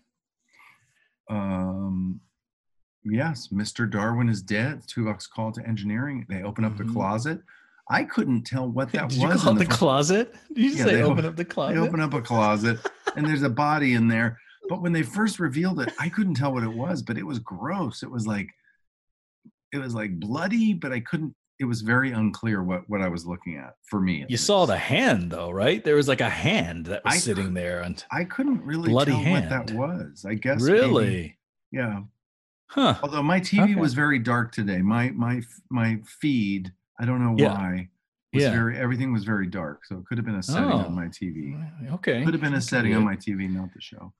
Um, 1.29 2.21
yes, 3.03 3.49
Mr. 3.49 3.89
Darwin 3.89 4.29
is 4.29 4.41
dead. 4.41 4.83
Tuvok's 4.87 5.27
call 5.27 5.51
to 5.53 5.67
engineering. 5.67 6.25
They 6.29 6.43
open 6.43 6.63
up 6.63 6.73
Mhm. 6.73 6.77
the 6.87 6.93
closet. 6.93 7.41
I 7.89 8.03
couldn't 8.03 8.43
tell 8.43 8.69
what 8.69 8.91
that 8.93 9.09
Did 9.09 9.21
was. 9.23 9.35
you 9.37 9.39
call 9.43 9.53
the 9.53 9.65
fir- 9.65 9.71
closet? 9.71 10.35
Did 10.53 10.57
you 10.57 10.69
Yeah, 10.71 10.85
say 10.85 11.01
open 11.01 11.25
up 11.25 11.35
the 11.35 11.45
closet? 11.45 11.75
They 11.75 11.79
open 11.81 11.99
up 12.01 12.13
a 12.13 12.21
closet 12.21 12.79
and 13.15 13.25
there's 13.25 13.43
a 13.43 13.49
body 13.49 13.93
in 13.93 14.07
there. 14.07 14.39
But 14.69 14.81
when 14.81 14.91
they 14.91 15.03
first 15.03 15.39
revealed 15.39 15.79
it, 15.79 15.93
I 15.99 16.09
couldn't 16.09 16.33
tell 16.33 16.53
what 16.53 16.63
it 16.63 16.73
was, 16.73 17.01
but 17.01 17.17
it 17.17 17.23
was 17.23 17.39
gross. 17.39 18.03
It 18.03 18.11
was 18.11 18.27
like 18.27 18.49
it 19.73 19.77
was 19.77 19.93
like 19.93 20.19
bloody, 20.19 20.73
but 20.73 20.91
I 20.91 20.99
couldn't 21.01 21.35
it 21.59 21.65
was 21.65 21.81
very 21.81 22.11
unclear 22.11 22.63
what 22.63 22.87
what 22.89 23.01
I 23.01 23.07
was 23.07 23.25
looking 23.25 23.57
at 23.57 23.73
for 23.89 23.99
me. 23.99 24.25
You 24.29 24.37
saw 24.37 24.65
the 24.65 24.77
hand 24.77 25.31
though, 25.31 25.49
right? 25.49 25.83
There 25.83 25.95
was 25.95 26.07
like 26.07 26.21
a 26.21 26.29
hand 26.29 26.85
that 26.87 27.03
was 27.03 27.15
I 27.15 27.17
sitting 27.17 27.53
there 27.53 27.81
and 27.81 28.03
I 28.11 28.25
couldn't 28.25 28.63
really 28.63 28.89
Bloody 28.89 29.11
tell 29.11 29.31
what 29.31 29.49
that 29.49 29.71
was. 29.71 30.25
I 30.27 30.35
guess 30.35 30.61
maybe- 30.61 30.73
really? 30.79 31.37
yeah. 31.71 32.01
Huh. 32.69 32.95
Although 33.01 33.23
my 33.23 33.39
TV 33.39 33.63
Okay. 33.63 33.75
was 33.75 33.93
very 33.93 34.19
dark 34.19 34.51
today. 34.51 34.79
My 34.81 35.09
my 35.11 35.41
my 35.69 35.99
feed, 36.05 36.71
I 36.99 37.05
don't 37.05 37.23
know 37.23 37.35
Yeah. 37.37 37.53
why, 37.53 37.89
was 38.33 38.43
Yeah. 38.43 38.51
very 38.51 38.77
everything 38.77 39.11
was 39.13 39.23
very 39.23 39.47
dark. 39.47 39.85
So 39.85 39.97
it 39.97 40.05
could 40.05 40.17
have 40.17 40.25
been 40.25 40.35
a 40.35 40.43
setting 40.43 40.69
Oh. 40.71 40.85
on 40.85 40.93
my 40.93 41.07
TV. 41.07 41.55
Okay. 41.93 42.23
Could 42.23 42.33
have 42.33 42.41
been 42.41 42.53
a 42.55 42.61
setting 42.61 42.93
on 42.93 43.01
oh. 43.01 43.05
my 43.05 43.15
TV, 43.15 43.47
not 43.49 43.73
the 43.73 43.81
show. 43.81 44.13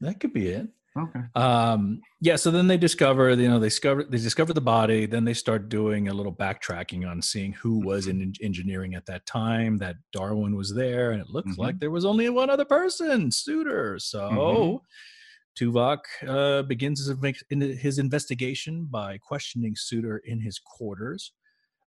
That 0.00 0.18
could 0.18 0.32
be 0.32 0.46
it. 0.48 0.68
Okay. 0.98 1.20
um 1.36 2.00
yeah 2.20 2.34
so 2.34 2.50
then 2.50 2.66
they 2.66 2.76
discover 2.76 3.30
you 3.30 3.48
know 3.48 3.60
they 3.60 3.68
discover 3.68 4.02
they 4.02 4.18
discover 4.18 4.52
the 4.52 4.60
body 4.60 5.06
then 5.06 5.24
they 5.24 5.34
start 5.34 5.68
doing 5.68 6.08
a 6.08 6.12
little 6.12 6.32
backtracking 6.34 7.08
on 7.08 7.22
seeing 7.22 7.52
who 7.52 7.78
was 7.78 8.08
in 8.08 8.32
engineering 8.42 8.96
at 8.96 9.06
that 9.06 9.24
time 9.24 9.78
that 9.78 9.94
darwin 10.12 10.56
was 10.56 10.74
there 10.74 11.12
and 11.12 11.20
it 11.20 11.28
looks 11.30 11.52
Mhm. 11.52 11.58
like 11.58 11.78
there 11.78 11.92
was 11.92 12.04
only 12.04 12.28
one 12.28 12.50
other 12.50 12.64
person 12.64 13.30
suder 13.30 14.00
so 14.00 14.82
tuvok 15.58 15.98
uh 16.26 16.62
begins 16.62 17.06
his, 17.06 17.78
his 17.80 17.98
investigation 18.00 18.86
by 18.90 19.16
questioning 19.18 19.74
suder 19.74 20.18
in 20.24 20.40
his 20.40 20.58
quarters 20.58 21.32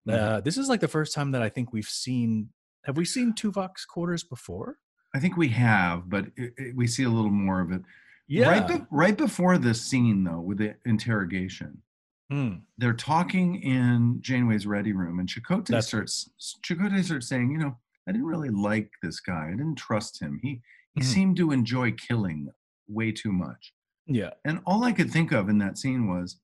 Mhm. 0.08 0.14
uh 0.14 0.40
this 0.40 0.56
is 0.56 0.68
like 0.68 0.80
the 0.80 0.88
first 0.88 1.12
time 1.14 1.30
that 1.32 1.42
i 1.42 1.48
think 1.50 1.72
we've 1.74 1.84
seen 1.88 2.48
have 2.84 2.96
we 2.96 3.04
seen 3.04 3.32
tuvok's 3.34 3.84
quarters 3.84 4.24
before 4.24 4.78
I 5.16 5.20
think 5.20 5.36
we 5.36 5.46
have, 5.50 6.10
but 6.10 6.24
it, 6.36 6.54
it- 6.58 6.74
we 6.74 6.88
see 6.88 7.04
a 7.04 7.08
little 7.08 7.30
more 7.30 7.60
of 7.60 7.70
it. 7.70 7.82
Yeah 8.26 8.48
Right, 8.48 8.68
be- 8.68 8.86
right 8.90 9.16
before 9.16 9.58
this 9.58 9.82
scene, 9.82 10.24
though, 10.24 10.40
with 10.40 10.58
the 10.58 10.76
interrogation, 10.84 11.82
Hmm. 12.30 12.54
they're 12.78 12.94
talking 12.94 13.56
in 13.62 14.18
Janeway's 14.22 14.66
ready 14.66 14.92
room, 14.92 15.18
and 15.18 15.28
Chakotay 15.28 15.66
That's- 15.66 15.86
starts 15.88 16.30
Chakotay 16.66 17.04
starts 17.04 17.28
saying, 17.28 17.50
you 17.50 17.58
know, 17.58 17.78
I 18.08 18.12
didn't 18.12 18.26
really 18.26 18.50
like 18.50 18.90
this 19.02 19.20
guy. 19.20 19.48
I 19.48 19.50
didn't 19.52 19.76
trust 19.76 20.20
him. 20.20 20.40
He 20.42 20.62
he 20.94 21.00
Mhm. 21.00 21.04
seemed 21.04 21.36
to 21.38 21.50
enjoy 21.50 21.90
killing 21.92 22.50
way 22.86 23.10
too 23.12 23.32
much. 23.32 23.74
yeah 24.06 24.30
And 24.44 24.60
all 24.66 24.84
I 24.84 24.92
could 24.92 25.10
think 25.10 25.32
of 25.32 25.48
in 25.48 25.58
that 25.58 25.76
scene 25.78 26.06
was, 26.06 26.38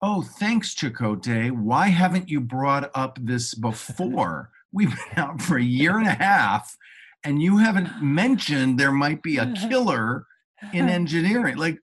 oh, 0.00 0.22
thanks, 0.22 0.74
Chakotay. 0.74 1.50
Why 1.50 1.88
haven't 1.88 2.28
you 2.28 2.40
brought 2.40 2.90
up 2.94 3.18
this 3.22 3.54
before? 3.54 4.50
We've 4.72 4.90
been 4.90 5.18
out 5.18 5.40
for 5.42 5.56
a 5.56 5.62
year 5.62 5.98
and 5.98 6.06
a 6.08 6.14
half, 6.14 6.76
and 7.24 7.40
you 7.42 7.58
haven't 7.58 8.02
mentioned 8.02 8.78
there 8.78 8.92
might 8.92 9.22
be 9.22 9.36
a 9.38 9.52
killer 9.70 10.26
in 10.72 10.88
engineering. 11.00 11.56
Like, 11.56 11.78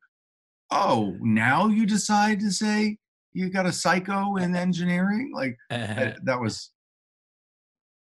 oh, 0.71 1.15
now 1.21 1.67
you 1.67 1.85
decide 1.85 2.39
to 2.41 2.51
say 2.51 2.97
you 3.33 3.49
got 3.49 3.65
a 3.65 3.71
psycho 3.71 4.35
in 4.37 4.55
engineering? 4.67 5.31
Like, 5.33 5.57
I- 5.69 5.75
uh-huh. 5.75 6.11
that 6.23 6.39
was, 6.39 6.71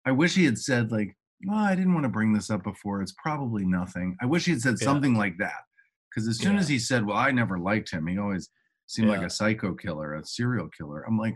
I 0.07 0.13
wish 0.13 0.35
he 0.35 0.45
had 0.45 0.59
said, 0.59 0.93
like, 0.93 1.17
oh, 1.51 1.55
I 1.55 1.75
didn't 1.75 1.95
want 1.95 2.05
to 2.05 2.11
bring 2.11 2.33
this 2.33 2.51
up 2.51 2.63
before. 2.63 3.03
It's 3.03 3.15
probably 3.23 3.65
nothing. 3.65 4.17
I 4.21 4.27
wish 4.27 4.45
he 4.45 4.53
had 4.53 4.61
said 4.61 4.77
Yeah. 4.81 4.85
something 4.85 5.15
like 5.15 5.39
that. 5.39 5.63
Because 6.11 6.29
as 6.29 6.39
soon 6.39 6.55
Yeah. 6.55 6.61
as 6.61 6.69
he 6.69 6.79
said, 6.79 7.05
well, 7.05 7.17
I 7.17 7.31
never 7.33 7.59
liked 7.59 7.91
him, 7.91 8.07
he 8.07 8.19
always 8.19 8.49
seemed 8.87 9.09
like 9.09 9.23
a 9.23 9.31
psycho 9.31 9.75
killer, 9.75 10.15
a 10.15 10.25
serial 10.25 10.69
killer. 10.69 11.03
I'm 11.07 11.19
like, 11.19 11.35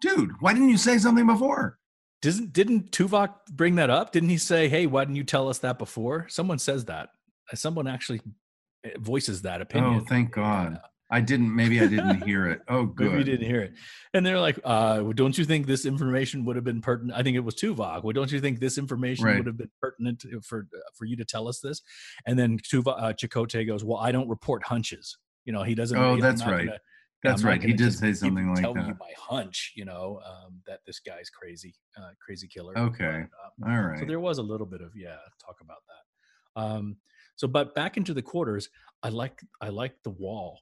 dude, 0.00 0.30
why 0.40 0.52
didn't 0.52 0.68
you 0.68 0.76
say 0.76 0.98
something 0.98 1.26
before? 1.26 1.78
Didn't 2.22 2.52
didn't 2.52 2.90
Tuvok 2.90 3.34
bring 3.50 3.74
that 3.74 3.90
up? 3.90 4.12
Didn't 4.12 4.28
he 4.30 4.38
say, 4.38 4.68
"Hey, 4.68 4.86
why 4.86 5.04
didn't 5.04 5.16
you 5.16 5.24
tell 5.24 5.46
us 5.48 5.58
that 5.58 5.78
before?" 5.78 6.26
Someone 6.28 6.58
says 6.58 6.86
that. 6.86 7.10
Someone 7.54 7.86
actually 7.86 8.22
voices 8.98 9.42
that 9.42 9.60
opinion. 9.60 9.94
Oh, 10.02 10.04
thank 10.08 10.30
God. 10.32 10.80
I 11.10 11.20
didn't, 11.20 11.54
maybe 11.54 11.80
I 11.80 11.86
didn't 11.86 12.22
hear 12.26 12.46
it. 12.48 12.62
Oh, 12.66 12.86
good. 12.86 13.08
Maybe 13.12 13.18
you 13.18 13.24
didn't 13.24 13.46
hear 13.46 13.60
it. 13.60 13.74
And 14.14 14.24
they're 14.24 14.40
like, 14.40 14.58
uh, 14.64 15.00
well, 15.02 15.12
don't 15.12 15.36
you 15.36 15.44
think 15.44 15.66
this 15.66 15.84
information 15.86 16.44
would 16.46 16.56
have 16.56 16.64
been 16.64 16.80
pertinent? 16.80 17.16
I 17.18 17.22
think 17.22 17.36
it 17.36 17.40
was 17.40 17.54
Tuvok. 17.54 18.02
Well, 18.02 18.12
don't 18.12 18.32
you 18.32 18.40
think 18.40 18.58
this 18.58 18.78
information 18.78 19.24
Right. 19.26 19.36
would 19.36 19.46
have 19.46 19.56
been 19.58 19.70
pertinent 19.80 20.24
for 20.42 20.66
uh, 20.74 20.78
for 20.94 21.04
you 21.04 21.16
to 21.16 21.24
tell 21.24 21.46
us 21.46 21.60
this? 21.60 21.82
And 22.26 22.38
then 22.38 22.58
Tuvok, 22.58 23.00
uh, 23.00 23.12
Chakotay 23.12 23.66
goes, 23.66 23.84
well, 23.84 23.98
I 23.98 24.12
don't 24.12 24.28
report 24.28 24.64
hunches. 24.64 25.16
You 25.44 25.52
know, 25.52 25.62
he 25.62 25.74
doesn't. 25.74 25.96
Oh, 25.96 26.16
that's 26.16 26.44
right. 26.46 26.66
gonna- 26.66 26.78
That's 27.22 27.42
right. 27.44 27.62
He 27.62 27.74
did 27.74 27.92
say 27.92 28.12
something 28.14 28.48
like 28.48 28.62
tell 28.62 28.74
that. 28.74 28.86
you 28.86 28.94
my 28.98 29.12
hunch, 29.18 29.72
you 29.76 29.84
know, 29.84 30.20
um, 30.26 30.60
that 30.66 30.80
this 30.86 31.00
guy's 31.00 31.30
crazy, 31.30 31.74
uh, 31.98 32.10
crazy 32.24 32.48
killer. 32.48 32.76
Okay. 32.78 33.24
But, 33.58 33.68
um, 33.68 33.72
All 33.92 33.96
so 33.98 34.04
there 34.06 34.20
was 34.20 34.38
a 34.38 34.42
little 34.42 34.66
bit 34.66 34.80
of 34.80 34.90
yeah 34.96 35.16
talk 35.44 35.56
about 35.60 35.82
that. 35.88 36.60
Um, 36.60 36.96
so, 37.36 37.48
but 37.48 37.74
back 37.74 37.96
into 37.96 38.14
the 38.14 38.22
quarters, 38.22 38.68
I 39.02 39.08
like 39.08 39.40
I 39.60 39.68
like 39.68 39.94
the 40.04 40.10
wall. 40.10 40.60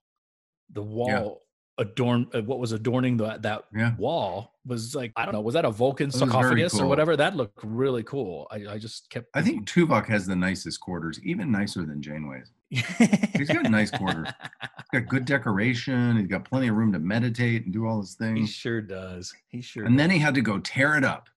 The 0.73 0.83
wall 0.83 1.43
adorn 1.79 2.27
uh, 2.35 2.43
what 2.43 2.59
was 2.59 2.73
adorning 2.73 3.17
that 3.17 3.43
that 3.43 3.65
Yeah. 3.75 3.95
wall 3.97 4.53
was 4.67 4.95
like 4.95 5.11
I 5.17 5.25
don't 5.25 5.33
know 5.33 5.41
was 5.41 5.55
that 5.55 5.65
a 5.65 5.71
Vulcan 5.71 6.11
very 6.11 6.31
sarcophagus 6.31 6.79
or 6.79 6.87
whatever 6.87 7.17
that 7.17 7.35
looked 7.37 7.61
really 7.65 8.03
cool. 8.03 8.47
I, 8.51 8.75
I 8.75 8.79
just 8.79 9.09
kept 9.11 9.29
I 9.35 9.43
think 9.43 9.67
Tuvok 9.69 10.07
has 10.07 10.27
the 10.27 10.37
nicest 10.37 10.81
quarters, 10.81 11.19
even 11.25 11.51
nicer 11.51 11.85
than 11.87 12.03
Janeway's. 12.03 12.53
He's 12.71 13.49
got 13.49 13.67
a 13.67 13.71
nice 13.71 13.91
quarters. 13.91 14.29
He's 14.93 15.01
got 15.01 15.09
good 15.09 15.25
decoration. 15.25 16.17
He's 16.19 16.27
got 16.27 16.45
plenty 16.45 16.69
of 16.69 16.75
room 16.77 16.93
to 16.93 16.99
meditate 16.99 17.65
and 17.65 17.73
do 17.73 17.87
all 17.87 18.01
his 18.01 18.15
things. 18.15 18.39
he 18.41 18.47
sure 18.47 18.81
does. 18.81 19.33
He 19.49 19.61
sure. 19.63 19.85
And 19.85 19.99
then 19.99 20.11
he 20.11 20.19
had 20.19 20.35
to 20.35 20.41
go 20.43 20.59
tear 20.59 20.97
it 20.97 21.05
up. 21.05 21.29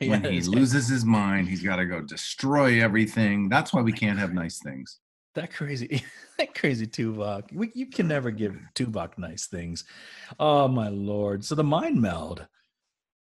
Does. 0.00 0.08
When 0.08 0.24
he 0.24 0.40
loses 0.40 0.88
his 0.88 1.04
mind, 1.04 1.48
he's 1.48 1.62
got 1.62 1.76
to 1.76 1.86
go 1.86 2.00
destroy 2.00 2.82
everything. 2.82 3.48
That's 3.48 3.72
why 3.72 3.82
we 3.82 3.92
can't 3.92 4.18
have 4.18 4.32
nice 4.32 4.58
things. 4.58 4.98
that 5.34 5.52
crazy 5.52 6.04
that 6.38 6.54
crazy 6.54 6.86
Tuvok. 6.86 7.52
We, 7.52 7.70
you 7.74 7.86
can 7.86 8.08
never 8.08 8.30
give 8.30 8.56
Tuvok 8.74 9.18
nice 9.18 9.46
things. 9.46 9.84
Oh 10.38 10.68
my 10.68 10.88
lord. 10.88 11.44
So 11.44 11.54
the 11.54 11.64
mind 11.64 12.00
meld. 12.00 12.46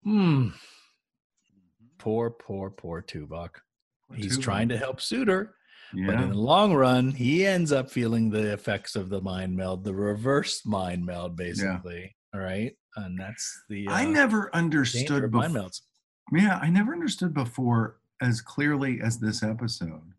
Hmm. 0.03 0.49
Poor, 1.97 2.31
poor, 2.31 2.69
poor 2.71 3.01
Tuvok. 3.01 3.49
He's 4.15 4.37
trying 4.37 4.69
to 4.69 4.77
help 4.77 4.99
Suder, 4.99 5.49
but 5.93 6.15
in 6.15 6.29
the 6.29 6.35
long 6.35 6.73
run, 6.73 7.11
he 7.11 7.45
ends 7.45 7.71
up 7.71 7.89
feeling 7.89 8.29
the 8.29 8.51
effects 8.51 8.95
of 8.95 9.09
the 9.09 9.21
mind 9.21 9.55
meld, 9.55 9.83
the 9.83 9.93
reverse 9.93 10.65
mind 10.65 11.05
meld, 11.05 11.37
basically. 11.37 12.15
All 12.33 12.41
right. 12.41 12.75
And 12.95 13.19
that's 13.19 13.63
the 13.69 13.87
uh, 13.87 13.93
I 13.93 14.05
never 14.05 14.53
understood 14.53 15.31
mind 15.31 15.55
melds. 15.55 15.81
Yeah, 16.31 16.57
I 16.61 16.69
never 16.69 16.93
understood 16.93 17.33
before 17.33 17.97
as 18.21 18.41
clearly 18.41 19.01
as 19.01 19.19
this 19.19 19.43
episode 19.43 20.13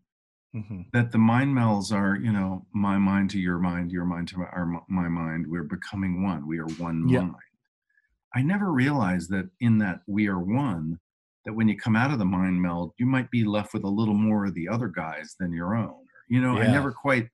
Mhm. 0.53 0.91
that 0.91 1.11
the 1.11 1.17
mind 1.17 1.55
melds 1.55 1.91
are, 1.95 2.15
you 2.15 2.31
know, 2.31 2.65
my 2.73 2.97
mind 2.97 3.29
to 3.31 3.39
your 3.39 3.57
mind, 3.59 3.91
your 3.91 4.05
mind 4.05 4.27
to 4.29 4.39
my, 4.39 4.45
our, 4.45 4.83
my 4.87 5.07
mind. 5.07 5.47
We're 5.47 5.63
becoming 5.63 6.21
one. 6.21 6.45
We 6.45 6.59
are 6.59 6.67
one 6.77 7.07
Yeah. 7.09 7.21
mind. 7.21 7.35
I 8.35 8.41
never 8.43 8.71
realized 8.71 9.29
that 9.31 9.49
in 9.59 9.77
that 9.79 10.01
we 10.07 10.27
are 10.27 10.39
one, 10.39 10.99
that 11.45 11.53
when 11.53 11.67
you 11.67 11.77
come 11.77 11.95
out 11.95 12.11
of 12.11 12.19
the 12.19 12.25
mind 12.25 12.61
meld, 12.61 12.93
you 12.97 13.05
might 13.05 13.29
be 13.31 13.43
left 13.43 13.73
with 13.73 13.83
a 13.83 13.89
little 13.89 14.13
more 14.15 14.45
of 14.45 14.53
the 14.53 14.67
other 14.69 14.87
guys 14.87 15.35
than 15.39 15.51
your 15.51 15.75
own. 15.75 16.05
You 16.29 16.41
know, 16.41 16.57
I 16.57 16.67
never 16.71 16.91
quite, 16.91 17.29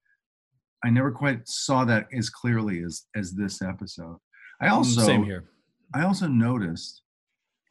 I 0.84 0.90
never 0.90 1.12
quite 1.12 1.48
saw 1.48 1.84
that 1.86 2.08
as 2.14 2.30
clearly 2.30 2.82
as 2.84 3.06
as 3.16 3.34
this 3.34 3.62
episode. 3.62 4.20
I 4.62 4.68
also 4.70 5.02
Mm, 5.02 5.06
Same 5.06 5.24
here. 5.24 5.50
I 5.94 6.04
also 6.04 6.28
noticed 6.28 7.04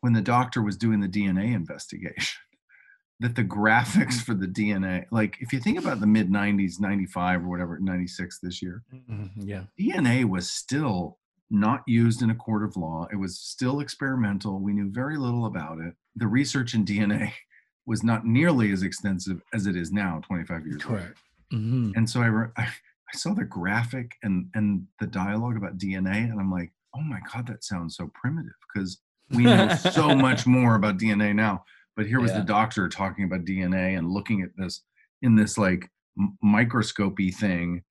when 0.00 0.12
the 0.12 0.22
doctor 0.22 0.62
was 0.62 0.76
doing 0.76 1.00
the 1.00 1.08
DNA 1.08 1.52
investigation 1.54 2.38
that 3.20 3.34
the 3.34 3.44
graphics 3.44 4.20
for 4.20 4.34
the 4.34 4.46
DNA, 4.46 5.06
like 5.10 5.36
if 5.40 5.52
you 5.52 5.58
think 5.60 5.78
about 5.78 6.00
the 6.00 6.06
mid 6.06 6.30
90s, 6.30 6.78
95 6.80 7.44
or 7.44 7.48
whatever, 7.48 7.78
96 7.80 8.38
this 8.40 8.62
year, 8.62 8.82
Mhm. 8.94 9.30
Yeah. 9.36 9.64
DNA 9.78 10.24
was 10.24 10.48
still 10.50 11.18
not 11.50 11.82
used 11.86 12.20
in 12.22 12.30
a 12.30 12.34
court 12.34 12.62
of 12.62 12.76
law. 12.76 13.06
It 13.10 13.16
was 13.16 13.38
still 13.38 13.80
experimental. 13.80 14.60
We 14.60 14.72
knew 14.74 14.90
very 14.90 15.16
little 15.16 15.46
about 15.46 15.78
it. 15.80 15.94
The 16.14 16.26
research 16.26 16.74
in 16.74 16.84
DNA 16.84 17.32
was 17.86 18.04
not 18.04 18.26
nearly 18.26 18.70
as 18.70 18.82
extensive 18.82 19.40
as 19.54 19.66
it 19.66 19.74
is 19.74 19.90
now, 19.90 20.20
25 20.26 20.66
years 20.66 20.84
later. 20.84 20.98
Correct. 21.00 21.18
Mhm. 21.52 21.92
And 21.96 22.08
so 22.08 22.20
I, 22.20 22.26
re- 22.26 22.50
I, 22.56 22.64
I 22.64 23.16
saw 23.16 23.32
the 23.32 23.44
graphic 23.46 24.12
and 24.22 24.50
and 24.54 24.86
the 25.00 25.06
dialogue 25.06 25.56
about 25.56 25.78
DNA, 25.78 26.30
and 26.30 26.38
I'm 26.38 26.50
like, 26.52 26.70
oh 26.94 27.00
my 27.00 27.20
god, 27.32 27.46
that 27.46 27.64
sounds 27.64 27.96
so 27.96 28.10
primitive 28.14 28.52
because 28.72 29.00
we 29.30 29.44
know 29.44 29.68
so 29.92 30.14
much 30.14 30.46
more 30.46 30.74
about 30.74 30.98
DNA 30.98 31.34
now. 31.34 31.64
But 31.96 32.06
here 32.06 32.20
was 32.20 32.30
Yeah. 32.30 32.38
the 32.40 32.44
doctor 32.44 32.88
talking 32.88 33.24
about 33.24 33.44
DNA 33.44 33.98
and 33.98 34.08
looking 34.10 34.42
at 34.42 34.50
this 34.56 34.82
in 35.22 35.34
this 35.34 35.58
like 35.58 35.90
m- 36.18 36.36
microscopy 36.42 37.30
thing, 37.32 37.82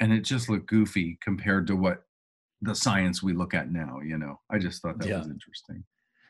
and 0.00 0.12
it 0.12 0.20
just 0.20 0.48
looked 0.48 0.66
goofy 0.68 1.18
compared 1.22 1.66
to 1.66 1.76
what 1.76 2.04
the 2.62 2.74
science 2.74 3.22
we 3.22 3.32
look 3.32 3.52
at 3.54 3.70
now. 3.70 4.00
You 4.00 4.16
know, 4.18 4.40
I 4.50 4.58
just 4.58 4.80
thought 4.82 4.98
that 4.98 5.08
Yeah. 5.08 5.18
was 5.18 5.28
interesting. 5.28 5.84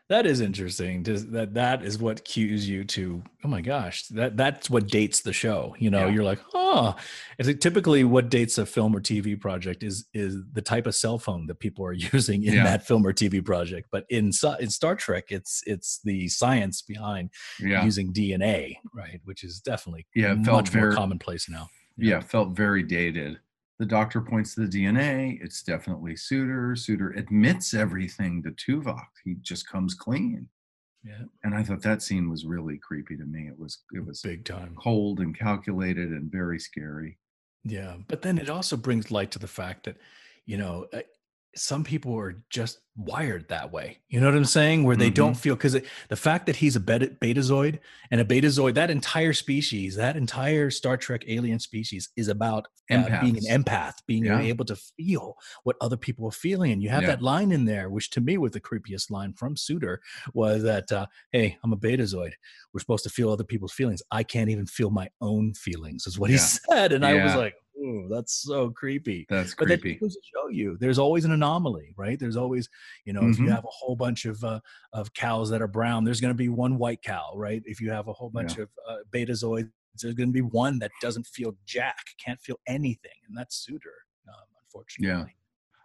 That 0.09 0.25
is 0.25 0.41
interesting. 0.41 1.03
Does 1.03 1.27
that 1.31 1.55
that 1.55 1.83
is 1.83 1.99
what 1.99 2.25
cues 2.25 2.69
you 2.69 2.85
to? 2.85 3.25
Oh 3.43 3.49
my 3.49 3.61
gosh, 3.61 4.07
that 4.09 4.37
that's 4.37 4.71
what 4.71 4.87
dates 4.87 5.23
the 5.23 5.33
show. 5.33 5.75
You 5.81 5.91
know, 5.91 6.07
Yeah. 6.07 6.13
you're 6.15 6.23
like, 6.25 6.39
oh, 6.55 6.95
it's 7.39 7.49
like 7.49 7.59
typically 7.59 8.05
what 8.05 8.29
dates 8.29 8.57
a 8.59 8.67
film 8.67 8.95
or 8.95 9.01
TV 9.01 9.35
project 9.41 9.83
is 9.83 10.07
is 10.15 10.37
the 10.53 10.63
type 10.63 10.87
of 10.87 10.95
cell 10.95 11.19
phone 11.19 11.47
that 11.49 11.59
people 11.59 11.85
are 11.85 11.93
using 12.13 12.45
in 12.45 12.55
Yeah. 12.55 12.63
that 12.65 12.87
film 12.87 13.05
or 13.05 13.13
TV 13.13 13.45
project. 13.45 13.89
But 13.91 14.05
in 14.09 14.31
in 14.61 14.71
Star 14.71 14.95
Trek, 14.95 15.25
it's 15.31 15.63
it's 15.67 15.99
the 16.05 16.29
science 16.29 16.83
behind 16.83 17.31
Yeah. 17.59 17.85
using 17.85 18.13
DNA, 18.13 18.77
right? 18.95 19.21
Which 19.25 19.43
is 19.43 19.61
definitely 19.61 20.07
Yeah, 20.15 20.35
it 20.35 20.45
felt 20.45 20.67
much 20.67 20.73
more 20.75 20.83
very- 20.85 20.95
commonplace 20.95 21.49
now. 21.49 21.69
yeah, 21.97 22.21
felt 22.21 22.51
very 22.57 22.85
dated. 22.85 23.41
The 23.79 23.87
doctor 23.87 24.21
points 24.23 24.55
to 24.55 24.67
the 24.67 24.69
DNA. 24.79 25.39
It's 25.43 25.63
definitely 25.63 26.15
Suder. 26.15 26.73
Suder 26.77 27.17
admits 27.19 27.75
everything 27.75 28.43
to 28.43 28.51
Tuvok. 28.53 29.07
He 29.25 29.35
just 29.43 29.69
comes 29.69 29.95
clean. 29.95 30.49
Yeah, 31.05 31.23
And 31.45 31.55
I 31.55 31.63
thought 31.63 31.83
that 31.83 32.03
scene 32.03 32.29
was 32.29 32.47
really 32.47 32.79
creepy 32.79 33.17
to 33.17 33.25
me. 33.25 33.47
It 33.47 33.57
was 33.59 33.85
it 33.93 34.05
was 34.05 34.23
big 34.23 34.45
time. 34.45 34.75
cold 34.77 35.21
and 35.21 35.39
calculated 35.39 36.11
and 36.11 36.33
very 36.33 36.59
scary. 36.59 37.19
Yeah, 37.63 37.97
but 38.09 38.23
then 38.23 38.39
it 38.39 38.51
also 38.51 38.77
brings 38.77 39.11
light 39.13 39.31
to 39.33 39.39
the 39.39 39.47
fact 39.47 39.85
that, 39.85 39.99
you 40.47 40.57
know, 40.57 40.87
uh, 40.93 41.03
some 41.59 41.85
people 41.85 42.15
are 42.19 42.43
just 42.51 42.79
wired 42.97 43.47
that 43.49 43.71
way. 43.73 43.99
You 44.09 44.21
know 44.21 44.27
what 44.27 44.37
I'm 44.37 44.45
saying? 44.47 44.85
Where 44.85 44.97
they 44.97 45.11
don't 45.11 45.35
feel 45.35 45.55
because 45.55 45.77
the 46.09 46.17
fact 46.17 46.47
that 46.47 46.57
he's 46.57 46.77
a 46.77 46.81
beta, 46.81 47.09
betazoid 47.21 47.79
and 48.11 48.21
a 48.21 48.25
betazoid, 48.25 48.75
that 48.75 48.91
entire 48.91 49.33
species, 49.35 49.97
that 49.97 50.17
entire 50.17 50.71
Star 50.71 50.97
Trek 50.97 51.23
alien 51.29 51.59
species 51.59 52.11
is 52.17 52.29
about 52.29 52.67
uh, 52.91 53.21
being 53.21 53.37
an 53.37 53.45
empath, 53.65 53.95
being 54.07 54.25
Yeah. 54.25 54.41
able 54.41 54.65
to 54.65 54.77
feel 54.77 55.35
what 55.65 55.77
other 55.81 55.97
people 55.97 56.27
are 56.27 56.31
feeling. 56.33 56.73
And 56.73 56.83
you 56.83 56.89
have 56.89 57.03
Yeah. 57.03 57.09
that 57.11 57.23
line 57.23 57.53
in 57.53 57.65
there, 57.67 57.91
which 57.91 58.11
to 58.11 58.21
me 58.21 58.39
was 58.39 58.53
the 58.53 58.61
creepiest 58.61 59.11
line 59.11 59.35
from 59.35 59.57
Suder, 59.57 59.99
was 60.35 60.63
that, 60.63 60.91
uh, 60.93 61.07
"Hey, 61.33 61.59
I'm 61.65 61.73
a 61.73 61.77
betazoid. 61.77 62.33
We're 62.73 62.81
supposed 62.81 63.05
to 63.05 63.11
feel 63.11 63.31
other 63.31 63.45
people's 63.45 63.73
feelings. 63.73 64.03
I 64.11 64.23
can't 64.23 64.51
even 64.51 64.67
feel 64.67 64.91
my 64.91 65.09
own 65.21 65.53
feelings," 65.55 66.07
is 66.07 66.19
what 66.19 66.31
he 66.31 66.37
said, 66.39 66.93
and 66.93 67.05
I 67.05 67.15
was 67.15 67.35
like, 67.35 67.55
"Ooh, 67.79 68.09
that's 68.11 68.33
so 68.35 68.71
creepy." 68.71 69.27
That's 69.29 69.55
But 69.59 69.69
that 69.69 69.81
creepy. 69.83 69.99
goes 70.01 70.15
to 70.15 70.21
show 70.23 70.49
you 70.49 70.77
there's 70.79 70.99
always 70.99 71.25
an 71.25 71.33
anomaly, 71.33 71.95
right? 71.97 72.19
There's 72.19 72.37
always, 72.37 72.69
you 73.05 73.13
know, 73.13 73.27
if 73.29 73.39
you 73.39 73.49
Mhm. 73.49 73.55
have 73.55 73.65
a 73.65 73.69
whole 73.71 73.97
bunch 73.97 74.25
of 74.25 74.43
uh, 74.45 74.61
of 74.93 75.13
cows 75.15 75.51
that 75.51 75.63
are 75.63 75.69
brown, 75.69 76.05
there's 76.05 76.21
going 76.21 76.33
to 76.35 76.37
be 76.37 76.49
one 76.49 76.79
white 76.79 77.03
cow, 77.03 77.33
right? 77.37 77.63
If 77.67 77.81
you 77.81 77.91
have 77.91 78.09
a 78.09 78.13
whole 78.13 78.31
bunch 78.31 78.57
of 78.59 78.71
uh, 78.89 78.99
betazoids, 79.11 79.71
there's 80.01 80.15
going 80.15 80.29
to 80.29 80.33
be 80.33 80.43
one 80.43 80.79
that 80.81 80.93
doesn't 81.01 81.27
feel 81.27 81.57
jack, 81.67 81.97
can't 82.25 82.41
feel 82.41 82.59
anything, 82.67 83.19
and 83.29 83.37
that's 83.37 83.67
Suder, 83.67 84.05
um, 84.29 84.45
unfortunately. 84.63 85.37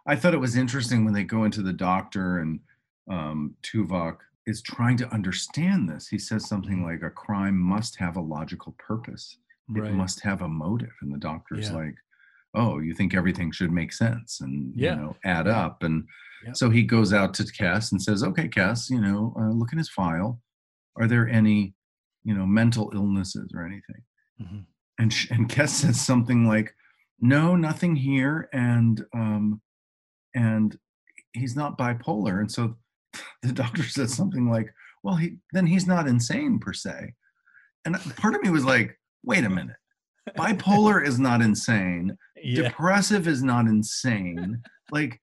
I 0.06 0.16
thought 0.16 0.34
it 0.34 0.38
was 0.38 0.56
interesting 0.56 1.04
when 1.04 1.14
they 1.14 1.24
go 1.24 1.44
into 1.44 1.62
the 1.62 1.72
doctor 1.72 2.38
and 2.38 2.60
um, 3.08 3.56
Tuvok 3.62 4.18
is 4.46 4.60
trying 4.62 4.96
to 4.98 5.08
understand 5.12 5.88
this. 5.88 6.08
He 6.08 6.18
says 6.18 6.46
something 6.48 6.78
Mhm. 6.78 6.84
like, 6.84 7.02
"A 7.02 7.10
crime 7.10 7.58
must 7.58 7.96
have 7.96 8.16
a 8.16 8.20
logical 8.20 8.72
purpose. 8.78 9.38
Right. 9.68 9.90
It 9.90 9.94
must 9.94 10.20
have 10.22 10.42
a 10.42 10.48
motive." 10.48 10.92
And 11.00 11.12
the 11.12 11.18
doctor's 11.18 11.68
Yeah. 11.70 11.76
like, 11.76 11.94
"Oh, 12.54 12.78
you 12.80 12.94
think 12.94 13.14
everything 13.14 13.50
should 13.52 13.72
make 13.72 13.92
sense 13.92 14.40
and 14.40 14.74
Yeah. 14.74 14.94
you 14.94 15.00
know 15.00 15.16
add 15.24 15.46
Yeah. 15.46 15.60
up?" 15.66 15.82
And 15.82 16.08
so 16.54 16.70
he 16.70 16.82
goes 16.82 17.12
out 17.12 17.34
to 17.34 17.44
Kes 17.44 17.92
and 17.92 18.02
says, 18.02 18.22
"Okay, 18.24 18.48
Kes, 18.48 18.90
you 18.90 19.00
know, 19.00 19.32
uh, 19.38 19.50
look 19.50 19.72
in 19.72 19.78
his 19.78 19.88
file. 19.90 20.40
Are 20.96 21.06
there 21.06 21.28
any, 21.28 21.74
you 22.24 22.34
know, 22.34 22.46
mental 22.46 22.90
illnesses 22.94 23.52
or 23.54 23.64
anything?" 23.64 24.02
Mhm. 24.40 24.66
and 24.98 25.12
sh- 25.12 25.30
and 25.30 25.48
Kes 25.48 25.68
says 25.70 26.00
something 26.00 26.46
like, 26.46 26.74
"No, 27.20 27.56
nothing 27.56 27.96
here," 27.96 28.48
and 28.52 29.04
um, 29.14 29.62
and 30.34 30.78
he's 31.32 31.54
not 31.56 31.78
bipolar, 31.78 32.40
and 32.40 32.50
so 32.50 32.78
the 33.42 33.52
doctor 33.52 33.82
says 33.84 34.12
something 34.14 34.50
like, 34.50 34.74
"Well, 35.02 35.16
he 35.16 35.38
then 35.52 35.66
he's 35.66 35.86
not 35.86 36.08
insane 36.08 36.58
per 36.58 36.72
se," 36.72 37.14
and 37.84 37.94
part 38.16 38.34
of 38.34 38.42
me 38.42 38.50
was 38.50 38.64
like, 38.64 38.98
"Wait 39.24 39.44
a 39.44 39.50
minute, 39.58 39.76
bipolar 40.36 41.04
is 41.06 41.18
not 41.18 41.40
insane, 41.42 42.16
Yeah. 42.42 42.62
depressive 42.68 43.26
is 43.28 43.42
not 43.42 43.66
insane, 43.66 44.62
like." 44.90 45.20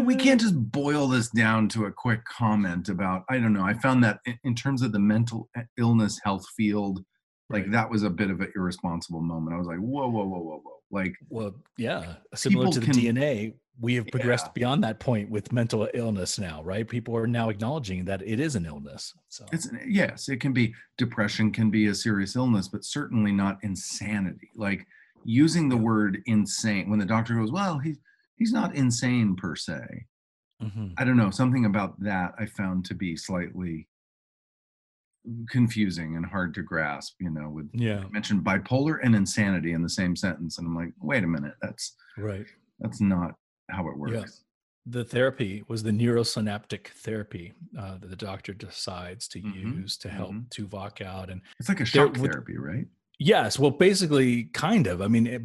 We 0.00 0.16
can't 0.16 0.40
just 0.40 0.54
boil 0.72 1.06
this 1.06 1.28
down 1.28 1.68
to 1.70 1.84
a 1.84 1.92
quick 1.92 2.24
comment 2.24 2.88
about. 2.88 3.24
I 3.28 3.38
don't 3.38 3.52
know. 3.52 3.62
I 3.62 3.74
found 3.74 4.02
that 4.04 4.20
in, 4.42 4.54
terms 4.54 4.80
of 4.80 4.90
the 4.90 4.98
mental 4.98 5.50
illness 5.76 6.18
health 6.24 6.46
field, 6.56 7.04
like 7.50 7.64
Right. 7.64 7.72
that 7.72 7.90
was 7.90 8.02
a 8.02 8.08
bit 8.08 8.30
of 8.30 8.40
an 8.40 8.50
irresponsible 8.56 9.20
moment. 9.20 9.54
I 9.54 9.58
was 9.58 9.66
like, 9.66 9.76
whoa, 9.80 10.08
whoa, 10.08 10.24
whoa, 10.24 10.38
whoa, 10.40 10.62
whoa. 10.64 10.78
Like, 10.90 11.12
Well, 11.28 11.54
yeah. 11.76 12.14
Similar 12.34 12.70
to 12.70 12.80
the 12.80 12.86
can- 12.86 12.94
DNA, 12.94 13.52
we 13.80 13.94
have 13.94 14.06
progressed 14.08 14.46
Yeah. 14.46 14.52
beyond 14.54 14.84
that 14.84 15.00
point 15.00 15.30
with 15.30 15.52
mental 15.52 15.88
illness 15.94 16.38
now, 16.38 16.62
right? 16.62 16.86
People 16.88 17.16
are 17.16 17.26
now 17.26 17.48
acknowledging 17.48 18.04
that 18.04 18.22
it 18.22 18.38
is 18.38 18.54
an 18.54 18.66
illness. 18.66 19.14
So 19.28 19.46
it's 19.52 19.68
yes, 19.86 20.28
it 20.28 20.40
can 20.40 20.52
be 20.52 20.74
depression, 20.98 21.50
can 21.50 21.70
be 21.70 21.86
a 21.86 21.94
serious 21.94 22.36
illness, 22.36 22.68
but 22.68 22.84
certainly 22.84 23.32
not 23.32 23.58
insanity. 23.62 24.50
Like 24.54 24.86
using 25.24 25.68
the 25.68 25.76
word 25.76 26.22
insane 26.26 26.90
when 26.90 26.98
the 26.98 27.06
doctor 27.06 27.34
goes, 27.34 27.50
well, 27.50 27.78
he's 27.78 27.98
he's 28.36 28.52
not 28.52 28.74
insane 28.74 29.36
per 29.36 29.56
se. 29.56 30.06
Mhm. 30.62 30.92
I 30.96 31.04
don't 31.04 31.16
know. 31.16 31.30
Something 31.30 31.64
about 31.64 31.98
that 32.00 32.34
I 32.38 32.46
found 32.46 32.84
to 32.86 32.94
be 32.94 33.16
slightly 33.16 33.88
confusing 35.48 36.16
and 36.16 36.26
hard 36.26 36.52
to 36.54 36.62
grasp. 36.62 37.14
You 37.20 37.30
know, 37.30 37.48
with 37.48 37.70
yeah, 37.72 38.04
mentioned 38.10 38.44
bipolar 38.44 38.98
and 39.02 39.14
insanity 39.14 39.72
in 39.72 39.82
the 39.82 39.88
same 39.88 40.14
sentence, 40.16 40.58
and 40.58 40.66
I'm 40.66 40.76
like, 40.76 40.92
wait 41.00 41.24
a 41.24 41.26
minute, 41.28 41.54
that's 41.62 41.94
right. 42.18 42.46
that's 42.80 43.00
not 43.00 43.34
how 43.72 43.88
it 43.88 43.96
works. 43.96 44.44
the 44.86 45.04
therapy 45.04 45.62
was 45.68 45.82
the 45.84 45.92
neurosynaptic 45.92 46.88
therapy 46.88 47.52
uh, 47.78 47.98
that 47.98 48.10
the 48.10 48.16
doctor 48.16 48.52
decides 48.52 49.28
to 49.28 49.40
Mhm, 49.40 49.54
use 49.82 49.96
to 49.98 50.08
help 50.08 50.32
mhm. 50.32 50.48
Tuvok 50.48 51.00
out. 51.00 51.30
And 51.30 51.40
It's 51.60 51.68
like 51.68 51.80
a 51.80 51.84
shock 51.84 52.16
would- 52.16 52.32
therapy, 52.32 52.56
right? 52.58 52.86
yes, 53.20 53.60
well, 53.60 53.70
basically, 53.70 54.44
kind 54.46 54.88
of. 54.88 55.00
I 55.00 55.06
mean, 55.06 55.26
it, 55.28 55.42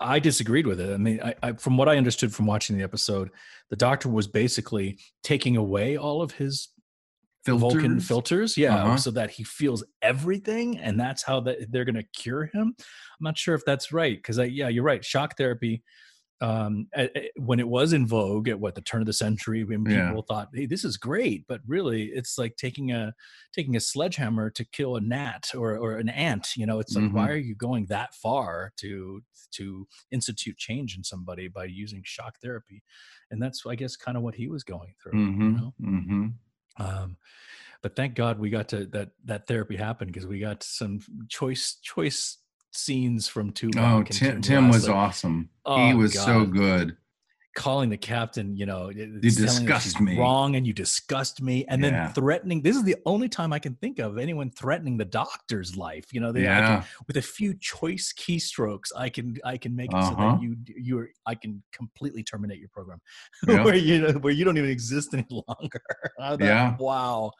I 0.00 0.18
disagreed 0.18 0.66
with 0.66 0.80
it. 0.80 0.92
I 0.92 0.96
mean, 0.96 1.20
I, 1.22 1.34
I, 1.44 1.52
from 1.52 1.76
what 1.76 1.88
I 1.88 1.96
understood 1.96 2.34
from 2.34 2.46
watching 2.46 2.76
the 2.76 2.82
episode, 2.82 3.30
the 3.70 3.76
doctor 3.76 4.08
was 4.08 4.26
basically 4.26 4.98
taking 5.22 5.56
away 5.56 5.96
all 5.96 6.20
of 6.20 6.32
his 6.32 6.70
Vulcan 7.46 8.00
Filters? 8.00 8.06
filters, 8.08 8.56
yeah, 8.56 8.84
Uh-huh. 8.84 8.96
so 8.96 9.10
that 9.12 9.30
he 9.30 9.44
feels 9.44 9.84
everything, 10.00 10.78
and 10.78 10.98
that's 10.98 11.22
how 11.22 11.38
that 11.40 11.70
they're 11.70 11.84
going 11.84 11.94
to 11.96 12.02
cure 12.02 12.46
him. 12.46 12.74
I'm 12.78 13.20
not 13.20 13.38
sure 13.38 13.54
if 13.54 13.64
that's 13.64 13.92
right 13.92 14.16
because, 14.18 14.38
yeah, 14.38 14.68
you're 14.68 14.82
right. 14.84 15.04
Shock 15.04 15.36
therapy, 15.36 15.82
um, 16.42 16.88
a- 16.96 17.16
a- 17.18 17.30
when 17.36 17.60
it 17.60 17.68
was 17.68 17.92
in 17.92 18.06
vogue 18.06 18.48
at 18.48 18.58
what 18.60 18.74
the 18.74 18.80
turn 18.82 19.00
of 19.00 19.06
the 19.06 19.12
century, 19.12 19.62
when 19.64 19.84
people 19.84 19.96
Yeah. 19.96 20.20
thought, 20.28 20.48
"Hey, 20.52 20.66
this 20.66 20.84
is 20.84 20.96
great," 20.96 21.46
but 21.46 21.60
really, 21.66 22.06
it's 22.06 22.36
like 22.36 22.56
taking 22.56 22.90
a 22.92 23.14
taking 23.52 23.76
a 23.76 23.80
sledgehammer 23.80 24.50
to 24.50 24.64
kill 24.64 24.96
a 24.96 25.00
gnat 25.00 25.54
or 25.54 25.76
or 25.78 25.96
an 25.98 26.08
ant. 26.08 26.48
You 26.56 26.66
know, 26.66 26.80
it's 26.80 26.94
like, 26.96 27.12
why 27.12 27.28
Mhm. 27.28 27.30
are 27.30 27.36
you 27.36 27.54
going 27.54 27.86
that 27.86 28.14
far 28.14 28.72
to 28.78 29.22
to 29.52 29.86
institute 30.10 30.56
change 30.58 30.96
in 30.96 31.04
somebody 31.04 31.46
by 31.48 31.64
using 31.66 32.02
shock 32.04 32.38
therapy? 32.40 32.82
And 33.30 33.40
that's, 33.40 33.64
I 33.66 33.74
guess, 33.76 33.96
kind 33.96 34.16
of 34.16 34.22
what 34.22 34.34
he 34.34 34.48
was 34.48 34.64
going 34.64 34.94
through. 35.02 35.12
Mm-hmm. 35.12 35.56
know? 35.56 35.74
Mm-hmm. 35.80 36.26
um, 36.82 37.16
but 37.82 37.94
thank 37.96 38.14
god 38.14 38.38
we 38.38 38.48
got 38.50 38.68
to 38.68 38.86
that 38.86 39.10
that 39.24 39.46
therapy 39.46 39.76
happened 39.76 40.10
because 40.12 40.26
we 40.26 40.38
got 40.40 40.62
some 40.62 41.00
choice 41.28 41.74
choice 41.82 42.38
scenes 42.72 43.28
from 43.28 43.52
Tuvok 43.52 43.76
Oh, 43.78 44.02
Tim, 44.02 44.40
Tim, 44.40 44.68
was 44.68 44.88
like, 44.88 44.96
awesome. 44.96 45.48
he 45.64 45.70
Oh, 45.92 45.96
was 45.96 46.14
so 46.14 46.44
good. 46.46 46.96
calling 47.54 47.90
the 47.90 47.98
captain 47.98 48.56
you 48.56 48.64
know 48.64 48.88
You 48.88 49.20
it's 49.22 49.36
telling 49.36 49.66
her 49.68 49.74
disgust 49.74 50.00
me. 50.00 50.16
wrong 50.18 50.56
and 50.56 50.66
you 50.66 50.72
disgust 50.72 51.42
me 51.42 51.66
and 51.68 51.84
Yeah. 51.84 52.06
then 52.06 52.12
threatening 52.14 52.62
this 52.62 52.74
is 52.76 52.82
the 52.82 52.96
only 53.04 53.28
time 53.28 53.52
i 53.52 53.58
can 53.58 53.74
think 53.74 53.98
of 53.98 54.16
anyone 54.16 54.48
threatening 54.50 54.96
the 54.96 55.04
doctor's 55.04 55.76
life 55.76 56.06
you 56.14 56.20
know 56.22 56.32
they, 56.32 56.48
I 56.48 56.60
can, 56.60 56.60
Yeah. 56.78 56.84
with 57.06 57.18
a 57.18 57.22
few 57.22 57.52
choice 57.52 58.10
keystrokes 58.18 58.88
i 58.96 59.10
can 59.10 59.36
i 59.44 59.58
can 59.58 59.76
make 59.76 59.90
it 59.92 60.02
so 60.02 60.12
Uh-huh. 60.12 60.30
that 60.32 60.42
you 60.42 60.56
you're 60.88 61.08
i 61.26 61.34
can 61.34 61.62
completely 61.72 62.22
terminate 62.22 62.58
your 62.58 62.70
program 62.70 63.02
Yeah. 63.46 63.62
where 63.64 63.74
you 63.76 64.00
know 64.00 64.12
where 64.24 64.32
you 64.32 64.46
don't 64.46 64.56
even 64.56 64.70
exist 64.70 65.12
any 65.12 65.26
longer 65.46 65.82
Yeah. 66.40 66.74
wow 66.80 67.32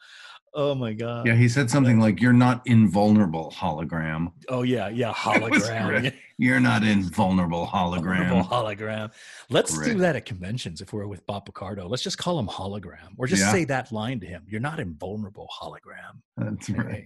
oh 0.53 0.75
my 0.75 0.93
god 0.93 1.25
Yeah, 1.25 1.35
he 1.35 1.49
said 1.49 1.69
something 1.69 1.99
like, 1.99 2.21
"You're 2.21 2.33
not 2.33 2.61
invulnerable, 2.65 3.53
hologram. 3.55 4.31
Oh 4.49 4.63
yeah, 4.63 4.89
yeah, 4.89 5.13
hologram. 5.13 6.13
You're 6.37 6.59
not 6.59 6.83
invulnerable, 6.83 7.67
hologram." 7.67 8.43
Hologram. 8.43 8.49
hologram. 8.49 9.11
Let's 9.49 9.77
do 9.77 9.97
that 9.99 10.15
at 10.15 10.25
conventions 10.25 10.81
if 10.81 10.93
we're 10.93 11.07
with 11.07 11.25
Bob 11.25 11.45
Picardo. 11.45 11.87
Let's 11.87 12.03
just 12.03 12.17
call 12.17 12.39
him 12.39 12.47
hologram, 12.47 13.13
or 13.17 13.27
just 13.27 13.41
Yeah. 13.41 13.51
say 13.51 13.65
that 13.65 13.91
line 13.91 14.19
to 14.19 14.25
him. 14.25 14.43
You're 14.47 14.61
not 14.61 14.79
invulnerable, 14.79 15.47
hologram. 15.61 16.21
That's 16.37 16.69
right. 16.69 17.05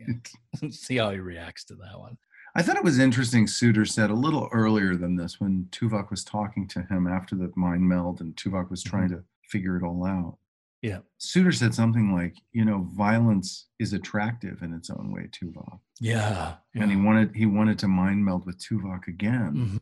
See 0.72 0.98
how 0.98 1.12
he 1.12 1.20
reacts 1.20 1.64
to 1.66 1.76
that 1.76 2.00
one. 2.00 2.18
I 2.56 2.64
thought 2.64 2.78
it 2.78 2.84
was 2.84 2.98
interesting. 2.98 3.46
Suder 3.46 3.88
said 3.88 4.10
a 4.10 4.16
little 4.16 4.50
earlier 4.52 4.96
than 4.96 5.16
this 5.16 5.40
when 5.40 5.68
Tuvok 5.72 6.10
was 6.10 6.24
talking 6.24 6.68
to 6.70 6.82
him 6.84 7.06
after 7.06 7.36
the 7.36 7.52
mind 7.56 7.82
meld, 7.82 8.22
and 8.22 8.36
Tuvok 8.36 8.72
was 8.72 8.82
trying 8.82 9.10
mm-hmm. 9.10 9.18
to 9.18 9.24
figure 9.48 9.78
it 9.78 9.84
all 9.84 10.06
out. 10.06 10.38
Yeah. 10.82 11.00
Suder 11.20 11.54
said 11.54 11.74
something 11.74 12.14
like, 12.14 12.36
"You 12.52 12.64
know, 12.66 12.88
violence 12.96 13.68
is 13.80 13.94
attractive 13.94 14.62
in 14.62 14.74
its 14.74 14.90
own 14.90 15.12
way, 15.12 15.28
Tuvok." 15.32 15.80
Yeah. 16.00 16.58
and 16.76 16.92
he 16.92 16.98
wanted 16.98 17.36
he 17.36 17.46
wanted 17.46 17.80
to 17.80 17.88
mind 17.88 18.24
meld 18.24 18.46
with 18.46 18.60
Tuvok 18.60 19.08
again. 19.08 19.54
Mhm. 19.56 19.80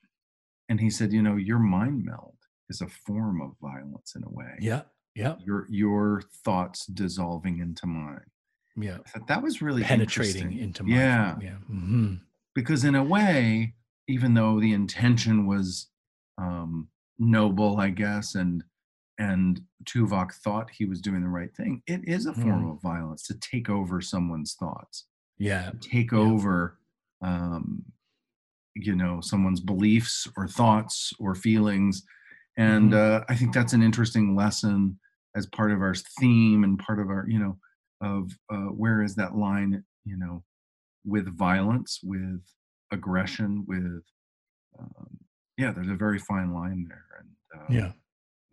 And 0.69 0.79
he 0.79 0.89
said, 0.89 1.11
you 1.13 1.21
know, 1.21 1.35
your 1.35 1.59
mind 1.59 2.03
meld 2.05 2.37
is 2.69 2.81
a 2.81 2.87
form 2.87 3.41
of 3.41 3.51
violence 3.61 4.15
in 4.15 4.23
a 4.23 4.29
way. 4.29 4.55
yeah. 4.59 4.83
Yeah. 5.15 5.35
Your 5.39 5.67
your 5.69 6.21
thoughts 6.43 6.85
dissolving 6.87 7.59
into 7.59 7.87
mine. 7.87 8.29
Yeah. 8.75 8.97
That 9.27 9.41
was 9.43 9.61
really 9.61 9.83
Penetrating 9.83 10.57
into 10.57 10.83
mine. 10.83 10.91
Yeah. 10.91 11.37
Yeah. 11.41 11.57
hmm 11.67 12.15
because 12.53 12.85
in 12.85 12.95
a 12.95 13.03
way, 13.03 13.75
even 14.07 14.33
though 14.33 14.59
the 14.61 14.71
intention 14.73 15.45
was 15.45 15.89
um, 16.37 16.87
noble, 17.19 17.77
I 17.79 17.89
guess, 17.89 18.35
and 18.35 18.63
and 19.17 19.61
Tuvok 19.85 20.33
thought 20.33 20.69
he 20.69 20.85
was 20.85 21.01
doing 21.01 21.21
the 21.21 21.29
right 21.29 21.55
thing, 21.55 21.81
it 21.87 22.07
is 22.07 22.25
a 22.25 22.33
form 22.33 22.65
Mhm. 22.65 22.75
of 22.75 22.81
violence 22.81 23.23
to 23.27 23.37
take 23.39 23.69
over 23.69 24.01
someone's 24.01 24.55
thoughts, 24.55 25.07
Yeah. 25.37 25.71
take 25.81 26.11
Yeah. 26.11 26.19
over, 26.19 26.79
um, 27.21 27.91
you 28.75 28.95
know, 28.95 29.21
someone's 29.21 29.61
beliefs 29.61 30.27
or 30.37 30.47
thoughts 30.47 31.13
or 31.19 31.33
feelings, 31.35 32.03
and 32.57 32.91
Mhm. 32.91 32.93
uh, 32.93 33.25
I 33.29 33.35
think 33.35 33.53
that's 33.53 33.73
an 33.73 33.83
interesting 33.83 34.35
lesson 34.35 34.99
as 35.35 35.45
part 35.47 35.71
of 35.71 35.81
our 35.81 35.95
theme 35.95 36.63
and 36.63 36.79
part 36.79 36.99
of 36.99 37.09
our, 37.09 37.25
you 37.27 37.39
know, 37.39 37.59
of 38.01 38.31
uh, 38.49 38.67
where 38.67 39.01
is 39.01 39.15
that 39.15 39.35
line, 39.35 39.85
you 40.05 40.17
know, 40.17 40.43
with 41.05 41.27
violence, 41.37 41.99
with 42.03 42.41
aggression, 42.91 43.65
with 43.65 44.03
um, 44.79 45.19
yeah, 45.57 45.71
there's 45.71 45.87
a 45.89 45.95
very 45.95 46.19
fine 46.19 46.53
line 46.53 46.85
there, 46.89 47.05
and 47.19 47.61
uh, 47.61 47.73
Yeah. 47.73 47.93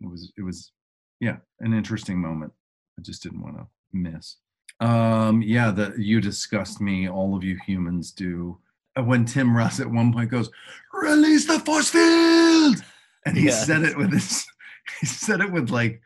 It 0.03 0.09
was 0.09 0.31
it 0.37 0.41
was 0.43 0.71
yeah 1.19 1.37
an 1.61 1.73
interesting 1.73 2.19
moment. 2.19 2.51
I 2.99 3.01
just 3.01 3.23
didn't 3.23 3.41
want 3.41 3.57
to 3.57 3.67
miss. 3.91 4.37
Um, 4.79 5.41
yeah, 5.41 5.71
the 5.71 5.93
you 5.97 6.21
disgust 6.21 6.81
me. 6.81 7.07
All 7.09 7.35
of 7.35 7.43
you 7.43 7.57
humans 7.65 8.11
do. 8.11 8.59
When 8.95 9.25
Tim 9.25 9.55
Russ 9.57 9.79
at 9.79 9.89
one 9.89 10.13
point 10.13 10.29
goes, 10.29 10.51
"Release 10.93 11.47
the 11.47 11.59
force 11.59 11.89
field," 11.89 12.83
and 13.25 13.35
he 13.35 13.49
said 13.49 13.83
it 13.83 13.97
with 13.97 14.11
this, 14.11 14.45
he 14.99 15.07
said 15.07 15.41
it 15.41 15.51
with 15.51 15.69
like 15.69 16.01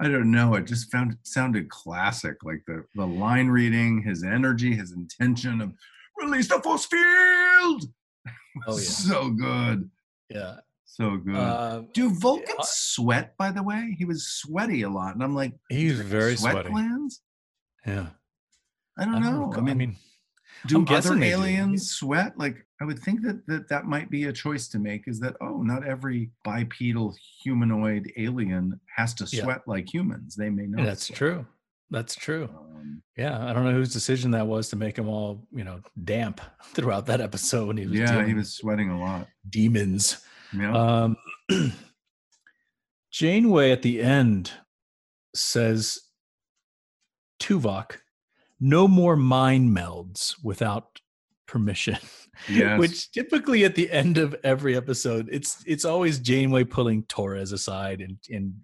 I 0.00 0.08
don't 0.08 0.30
know. 0.30 0.54
It 0.54 0.66
just 0.66 0.90
found 0.92 1.16
sounded 1.22 1.70
classic, 1.70 2.36
like 2.44 2.62
the 2.66 2.84
the 2.94 3.06
line 3.06 3.48
reading, 3.48 4.02
his 4.02 4.22
energy, 4.24 4.74
his 4.74 4.92
intention 4.92 5.60
of 5.60 5.72
release 6.20 6.48
the 6.48 6.60
force 6.60 6.86
field. 6.86 7.84
Oh, 8.66 8.76
yeah. 8.76 8.82
so 8.82 9.30
good, 9.30 9.88
Yeah. 10.28 10.56
So 10.90 11.16
good. 11.18 11.34
Uh, 11.36 11.82
Do 11.92 12.10
Vulcans 12.10 12.54
I- 12.58 12.64
sweat? 12.66 13.36
By 13.36 13.50
the 13.52 13.62
way, 13.62 13.94
he 13.98 14.04
was 14.04 14.26
sweaty 14.26 14.82
a 14.82 14.88
lot, 14.90 15.14
and 15.14 15.22
I'm 15.22 15.34
like, 15.34 15.52
he's 15.68 15.92
"Do 15.92 15.96
they 15.98 16.02
have 16.02 16.06
very 16.10 16.36
sweat 16.36 16.52
sweaty. 16.54 16.70
glands. 16.70 17.20
Yeah. 17.86 18.06
I 18.98 19.04
don't, 19.04 19.22
know. 19.22 19.46
recall- 19.46 19.68
I 19.68 19.74
mean, 19.74 19.96
do 20.66 20.76
I'm 20.78 20.82
other 20.82 20.90
guessing 20.94 21.20
they 21.20 21.28
do. 21.30 21.36
aliens 21.36 21.90
sweat? 21.90 22.36
Like, 22.36 22.66
I 22.80 22.84
would 22.84 22.98
think 22.98 23.22
that, 23.22 23.46
that 23.46 23.68
that 23.68 23.84
might 23.84 24.10
be 24.10 24.24
a 24.24 24.32
choice 24.32 24.66
to 24.68 24.78
make. 24.80 25.06
Is 25.06 25.20
that 25.20 25.36
oh, 25.40 25.62
not 25.62 25.86
every 25.86 26.30
bipedal 26.44 27.14
humanoid 27.42 28.10
alien 28.16 28.80
has 28.96 29.14
to 29.14 29.28
Yeah. 29.30 29.42
sweat 29.44 29.62
like 29.68 29.92
humans. 29.92 30.34
They 30.34 30.50
may 30.50 30.66
not. 30.66 30.84
that's 30.84 31.06
sweat. 31.06 31.16
true. 31.16 31.46
That's 31.90 32.14
true. 32.16 32.48
Um, 32.54 33.02
Yeah, 33.16 33.46
I 33.48 33.52
don't 33.52 33.64
know 33.64 33.72
whose 33.72 33.92
decision 33.92 34.32
that 34.32 34.46
was 34.46 34.68
to 34.70 34.76
make 34.76 34.98
him 34.98 35.08
all, 35.08 35.46
you 35.54 35.64
know, 35.64 35.80
damp 36.04 36.40
throughout 36.74 37.06
that 37.06 37.20
episode 37.20 37.68
when 37.68 37.76
he 37.76 37.86
was 37.86 37.98
yeah, 37.98 38.26
he 38.26 38.34
was 38.34 38.52
sweating 38.54 38.90
a 38.90 38.98
lot. 39.00 39.26
demons. 39.48 40.18
Yeah. 40.56 40.72
Um, 40.72 41.16
Janeway 43.10 43.70
at 43.72 43.82
the 43.82 44.00
end 44.00 44.52
says, 45.34 45.98
Tuvok, 47.40 47.98
no 48.60 48.88
more 48.88 49.16
mind 49.16 49.76
melds 49.76 50.34
without 50.42 51.00
permission. 51.46 51.98
yes. 52.48 52.78
Which 52.78 53.10
typically 53.12 53.64
at 53.64 53.74
the 53.74 53.90
end 53.90 54.18
of 54.18 54.36
every 54.44 54.76
episode, 54.76 55.28
it's 55.30 55.62
it's 55.66 55.84
always 55.84 56.18
Janeway 56.18 56.64
pulling 56.64 57.04
Torres 57.04 57.52
aside 57.52 58.00
and 58.00 58.18
and 58.30 58.54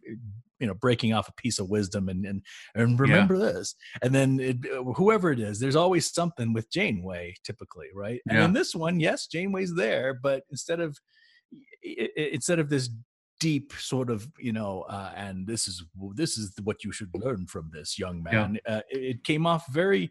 you 0.61 0.66
know 0.66 0.75
breaking 0.75 1.12
off 1.12 1.29
a 1.29 1.33
piece 1.40 1.59
of 1.59 1.68
wisdom 1.70 2.09
and 2.09 2.25
and 2.27 2.42
and 2.75 2.99
remember 2.99 3.38
this, 3.38 3.75
and 4.03 4.14
then 4.14 4.40
it, 4.40 4.59
whoever 4.97 5.31
it 5.31 5.40
is, 5.40 5.59
there's 5.61 5.77
always 5.77 6.12
something 6.12 6.53
with 6.53 6.70
Janeway 6.70 7.35
typically, 7.44 7.88
right? 7.94 8.20
And 8.29 8.38
Yeah. 8.38 8.44
in 8.44 8.53
this 8.53 8.75
one, 8.75 9.01
yes, 9.01 9.27
Janeway's 9.29 9.75
there, 9.75 10.14
but 10.14 10.42
instead 10.51 10.81
of 10.81 10.99
instead 12.17 12.59
of 12.59 12.69
this 12.69 12.90
deep 13.40 13.73
sort 13.79 14.11
of 14.11 14.27
you 14.38 14.53
know 14.53 14.83
uh, 14.88 15.12
and 15.17 15.47
this 15.47 15.67
is 15.69 15.85
this 16.14 16.38
is 16.38 16.53
what 16.62 16.85
you 16.85 16.93
should 16.93 17.11
learn 17.14 17.47
from 17.47 17.71
this 17.73 17.99
young 17.99 18.25
Yeah. 18.27 18.33
man 18.33 18.59
uh, 18.67 18.81
it, 18.90 19.03
it 19.17 19.25
came 19.25 19.45
off 19.47 19.67
very 19.69 20.11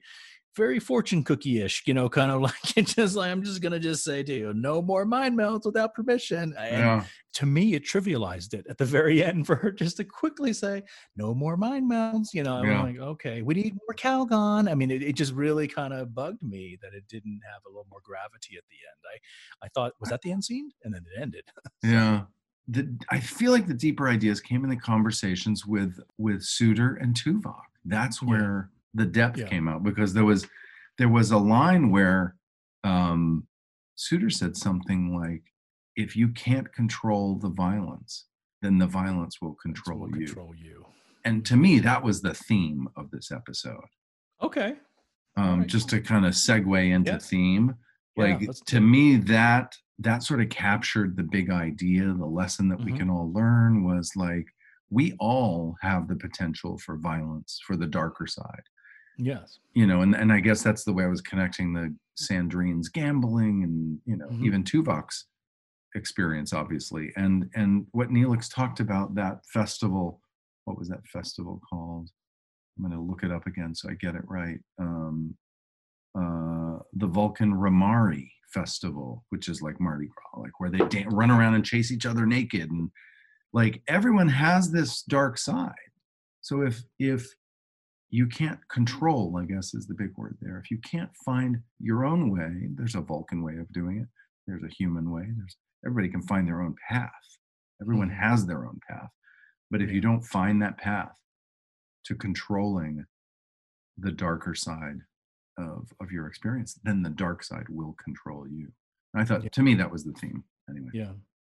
very 0.55 0.79
fortune 0.79 1.23
cookie-ish 1.23 1.83
you 1.85 1.93
know 1.93 2.07
kind 2.09 2.31
of 2.31 2.41
like 2.49 2.77
it 2.77 2.87
just 2.87 3.15
like 3.15 3.31
i'm 3.31 3.43
just 3.43 3.61
gonna 3.61 3.79
just 3.79 4.03
say 4.03 4.23
to 4.23 4.33
you 4.33 4.53
no 4.53 4.81
more 4.81 5.05
mind 5.05 5.37
melds 5.37 5.65
without 5.65 5.93
permission 5.93 6.53
and 6.57 6.77
yeah. 6.79 7.03
to 7.33 7.45
me 7.45 7.73
it 7.73 7.83
trivialized 7.83 8.53
it 8.53 8.65
at 8.69 8.77
the 8.77 8.85
very 8.85 9.23
end 9.29 9.45
for 9.45 9.55
her 9.55 9.71
just 9.71 9.97
to 9.97 10.03
quickly 10.03 10.53
say 10.53 10.81
no 11.15 11.33
more 11.33 11.57
mind 11.57 11.89
melds 11.89 12.33
you 12.33 12.43
know 12.43 12.55
i'm 12.55 12.83
like 12.83 12.99
okay 12.99 13.41
we 13.41 13.53
need 13.53 13.73
more 13.87 13.95
calgon 13.95 14.69
i 14.69 14.75
mean 14.75 14.91
it, 14.91 15.01
it 15.01 15.13
just 15.13 15.33
really 15.33 15.67
kind 15.67 15.93
of 15.93 16.13
bugged 16.13 16.41
me 16.43 16.77
that 16.81 16.93
it 16.93 17.03
didn't 17.09 17.41
have 17.51 17.61
a 17.65 17.69
little 17.69 17.87
more 17.89 18.01
gravity 18.03 18.55
at 18.57 18.63
the 18.69 18.75
end 18.87 19.21
i 19.61 19.65
i 19.65 19.69
thought 19.69 19.93
was 19.99 20.09
that 20.09 20.21
the 20.21 20.31
end 20.31 20.43
scene 20.43 20.69
and 20.83 20.93
then 20.93 21.03
it 21.15 21.21
ended 21.21 21.43
Yeah. 21.83 22.21
The, 22.69 22.97
I 23.09 23.19
feel 23.19 23.51
like 23.51 23.67
the 23.67 23.73
deeper 23.73 24.07
ideas 24.07 24.39
came 24.39 24.63
in 24.63 24.69
the 24.69 24.77
conversations 24.77 25.65
with 25.65 25.99
with 26.17 26.41
Suder 26.43 26.95
and 27.01 27.13
Tuvok. 27.13 27.59
That's 27.83 28.21
Yeah. 28.21 28.29
where 28.29 28.69
the 28.93 29.05
depth 29.05 29.39
Yeah. 29.39 29.47
came 29.47 29.67
out 29.67 29.83
because 29.83 30.13
there 30.13 30.25
was 30.25 30.47
there 30.99 31.09
was 31.09 31.31
a 31.31 31.37
line 31.37 31.89
where 31.89 32.35
um, 32.83 33.47
Suder 33.97 34.31
said 34.31 34.55
something 34.55 35.15
like, 35.15 35.43
"If 35.95 36.15
you 36.15 36.27
can't 36.29 36.71
control 36.73 37.37
the 37.39 37.49
violence, 37.49 38.27
then 38.61 38.77
the 38.77 38.87
violence 38.87 39.41
will 39.41 39.55
control 39.55 39.99
will 40.01 40.17
you." 40.19 40.27
control 40.27 40.53
you 40.55 40.85
And 41.25 41.45
to 41.45 41.55
me, 41.55 41.79
that 41.79 42.03
was 42.03 42.21
the 42.21 42.33
theme 42.33 42.87
of 42.95 43.09
this 43.11 43.31
episode. 43.31 43.85
okay 44.41 44.75
Um, 45.35 45.45
Alright. 45.49 45.67
Just 45.67 45.89
to 45.89 45.99
kind 46.01 46.25
of 46.25 46.33
segue 46.33 46.91
into 46.91 47.13
Yeah. 47.13 47.17
theme, 47.17 47.75
like 48.17 48.41
let's 48.41 48.59
to 48.61 48.79
me 48.81 49.15
that 49.17 49.73
that 49.99 50.21
sort 50.23 50.41
of 50.41 50.49
captured 50.49 51.15
the 51.15 51.23
big 51.23 51.49
idea 51.49 52.03
the 52.13 52.25
lesson 52.25 52.67
that 52.69 52.79
we 52.83 52.91
Mhm. 52.91 52.97
can 52.97 53.09
all 53.09 53.31
learn 53.31 53.83
was 53.83 54.11
like 54.15 54.45
we 54.89 55.13
all 55.19 55.75
have 55.81 56.07
the 56.07 56.15
potential 56.15 56.77
for 56.77 56.97
violence 56.97 57.59
for 57.65 57.75
the 57.77 57.87
darker 57.87 58.27
side 58.27 58.65
yes. 59.17 59.59
You 59.73 59.87
know 59.87 60.01
and, 60.01 60.15
and 60.15 60.31
i 60.31 60.39
guess 60.39 60.61
that's 60.63 60.83
the 60.83 60.93
way 60.93 61.03
i 61.03 61.07
was 61.07 61.21
connecting 61.21 61.73
the 61.73 61.93
sandrine's 62.15 62.89
gambling 62.89 63.63
and 63.63 63.99
you 64.05 64.15
know 64.17 64.27
Mhm. 64.27 64.43
even 64.45 64.63
tuvok's 64.63 65.25
experience 65.95 66.53
obviously. 66.53 67.11
And 67.15 67.49
and 67.55 67.85
what 67.91 68.09
neelix 68.09 68.51
talked 68.53 68.79
about 68.79 69.15
that 69.15 69.45
festival 69.47 70.21
what 70.65 70.77
was 70.77 70.87
that 70.89 71.05
festival 71.07 71.59
called? 71.69 72.09
I'm 72.77 72.85
going 72.85 72.95
to 72.97 73.03
look 73.03 73.23
it 73.23 73.31
up 73.31 73.45
again 73.47 73.75
so 73.75 73.89
i 73.89 73.93
get 73.93 74.15
it 74.15 74.23
right. 74.27 74.59
Um 74.79 75.35
uh 76.15 76.79
the 76.93 77.07
vulcan 77.07 77.53
rumarie 77.53 78.29
festival 78.53 79.23
which 79.29 79.49
is 79.49 79.61
like 79.63 79.79
mardi 79.79 80.07
gras 80.07 80.41
like 80.43 80.59
where 80.59 80.69
they 80.69 81.05
run 81.09 81.31
around 81.31 81.55
and 81.55 81.65
chase 81.65 81.91
each 81.91 82.05
other 82.05 82.25
naked 82.27 82.69
and 82.69 82.89
like 83.51 83.81
everyone 83.87 84.29
has 84.29 84.71
this 84.71 85.03
dark 85.03 85.37
side. 85.37 85.73
So 86.41 86.61
if 86.61 86.83
if 86.99 87.27
you 88.17 88.27
can't 88.27 88.59
control 88.69 89.35
i 89.41 89.45
guess 89.45 89.73
is 89.73 89.87
the 89.87 89.95
big 90.03 90.11
word 90.17 90.37
there 90.41 90.59
if 90.63 90.69
you 90.69 90.77
can't 90.91 91.09
find 91.25 91.57
your 91.79 92.05
own 92.05 92.29
way 92.29 92.51
there's 92.75 92.95
a 92.95 93.01
vulcan 93.01 93.41
way 93.43 93.55
of 93.57 93.71
doing 93.73 93.97
it 94.03 94.07
there's 94.45 94.63
a 94.63 94.73
human 94.79 95.09
way 95.11 95.25
there's 95.37 95.55
everybody 95.85 96.09
can 96.09 96.21
find 96.21 96.47
their 96.47 96.61
own 96.61 96.75
path 96.89 97.09
everyone 97.81 98.09
Mhm. 98.09 98.19
has 98.25 98.45
their 98.45 98.65
own 98.67 98.79
path 98.87 99.09
but 99.71 99.81
if 99.81 99.89
you 99.91 99.99
don't 99.99 100.21
find 100.37 100.61
that 100.61 100.77
path 100.77 101.11
to 102.05 102.13
controlling 102.15 103.05
the 103.97 104.11
darker 104.11 104.53
side 104.53 104.99
of 105.57 105.91
of 105.99 106.11
your 106.11 106.27
experience 106.27 106.79
then 106.83 107.01
the 107.03 107.09
dark 107.25 107.43
side 107.43 107.67
will 107.69 107.93
control 108.05 108.47
you 108.47 108.67
and 109.13 109.21
i 109.21 109.25
thought 109.25 109.43
Yeah. 109.43 109.49
to 109.57 109.63
me 109.63 109.73
that 109.75 109.91
was 109.91 110.03
the 110.03 110.13
theme 110.13 110.43
anyway 110.69 110.89
Yeah. 110.93 111.13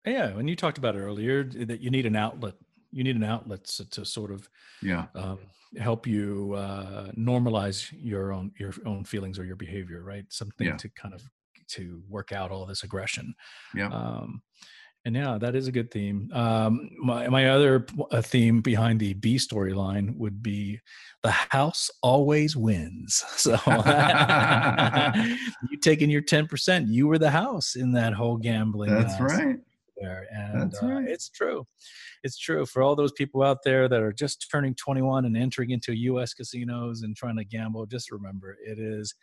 Yeah. 0.07 0.35
When 0.37 0.47
you 0.47 0.55
talked 0.55 0.79
about 0.79 0.95
it 0.95 1.01
earlier, 1.01 1.43
that 1.43 1.81
you 1.81 1.91
need 1.91 2.07
an 2.07 2.15
outlet. 2.15 2.55
You 2.97 3.05
need 3.05 3.17
an 3.17 3.25
outlet 3.25 3.65
to, 3.65 3.89
to 3.91 4.05
sort 4.05 4.31
of 4.33 4.49
yeah 4.83 5.07
um, 5.15 5.39
help 5.79 6.07
you 6.07 6.55
uh, 6.57 7.11
normalize 7.13 7.93
your 7.93 8.33
own 8.33 8.53
your 8.59 8.73
own 8.85 9.05
feelings 9.05 9.39
or 9.39 9.45
your 9.45 9.57
behavior, 9.57 10.03
right? 10.03 10.25
Something 10.31 10.67
Yeah. 10.69 10.77
to 10.79 10.89
kind 10.91 11.15
of 11.15 11.23
to 11.69 12.03
work 12.09 12.31
out 12.33 12.51
all 12.53 12.65
this 12.67 12.83
aggression. 12.85 13.35
yeah 13.75 13.89
Um, 13.89 14.43
and 15.05 15.15
yeah, 15.15 15.39
that 15.39 15.55
is 15.55 15.69
a 15.69 15.73
good 15.73 15.93
theme. 15.93 16.29
Um, 16.33 16.91
my 17.01 17.29
my 17.29 17.51
other 17.51 17.87
theme 18.23 18.61
behind 18.61 18.99
the 18.99 19.15
B 19.15 19.37
storyline 19.37 20.17
would 20.17 20.43
be 20.43 20.81
the 21.23 21.31
house 21.31 21.91
always 22.03 22.57
wins. 22.57 23.23
So 23.37 23.57
you 25.71 25.79
taking 25.81 26.11
your 26.11 26.23
ten 26.23 26.47
percent, 26.47 26.89
you 26.89 27.07
were 27.07 27.19
the 27.19 27.31
house 27.31 27.77
in 27.77 27.93
that 27.93 28.13
whole 28.15 28.37
gambling. 28.37 28.95
that's 28.95 29.21
uh, 29.21 29.25
right 29.25 29.59
there 30.01 30.27
and 30.31 30.71
That's 30.73 30.83
uh, 30.83 31.03
it's 31.07 31.29
true 31.29 31.67
it's 32.23 32.39
true 32.39 32.67
for 32.67 32.83
all 32.83 32.97
those 32.97 33.13
people 33.13 33.43
out 33.43 33.59
there 33.65 33.89
that 33.89 34.03
are 34.03 34.13
just 34.13 34.47
turning 34.51 34.75
21 34.75 35.25
and 35.25 35.37
entering 35.37 35.71
into 35.71 35.93
us 35.95 36.35
casinos 36.35 37.03
and 37.03 37.17
trying 37.17 37.37
to 37.37 37.45
gamble 37.45 37.87
just 37.87 38.11
remember 38.11 38.57
it 38.65 38.79
is 38.79 39.15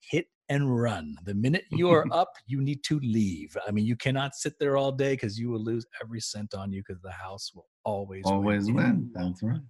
hit 0.00 0.26
and 0.48 0.78
run. 0.78 1.16
The 1.24 1.34
minute 1.34 1.64
you're 1.70 2.06
up, 2.12 2.32
you 2.46 2.60
need 2.60 2.84
to 2.84 3.00
leave. 3.00 3.56
I 3.66 3.70
mean, 3.70 3.86
you 3.86 3.96
cannot 3.96 4.34
sit 4.34 4.58
there 4.58 4.76
all 4.76 4.92
day 4.92 5.14
because 5.14 5.38
you 5.38 5.48
will 5.50 5.62
lose 5.62 5.86
every 6.02 6.20
cent 6.20 6.54
on 6.54 6.72
you 6.72 6.82
because 6.86 7.00
the 7.02 7.10
house 7.10 7.52
will 7.54 7.66
always 7.84 8.24
Always 8.26 8.66
win. 8.66 8.76
win. 8.76 9.10
That's 9.14 9.42
right. 9.42 9.60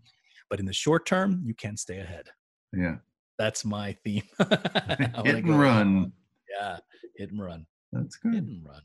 But 0.51 0.61
in 0.61 0.67
the 0.67 0.73
short 0.73 1.07
term, 1.07 1.43
you 1.45 1.55
can 1.55 1.77
stay 1.77 1.99
ahead. 2.01 2.27
Yeah. 2.73 2.97
That's 3.39 3.65
my 3.65 3.93
theme. 4.05 4.23
Hit 4.39 5.37
and 5.37 5.59
run. 5.59 6.13
Yeah, 6.59 6.79
hit 7.17 7.31
and 7.31 7.43
run. 7.43 7.67
That's 7.93 8.17
good. 8.17 8.35
Hit 8.35 8.45
and 8.45 8.65
run. 8.65 8.83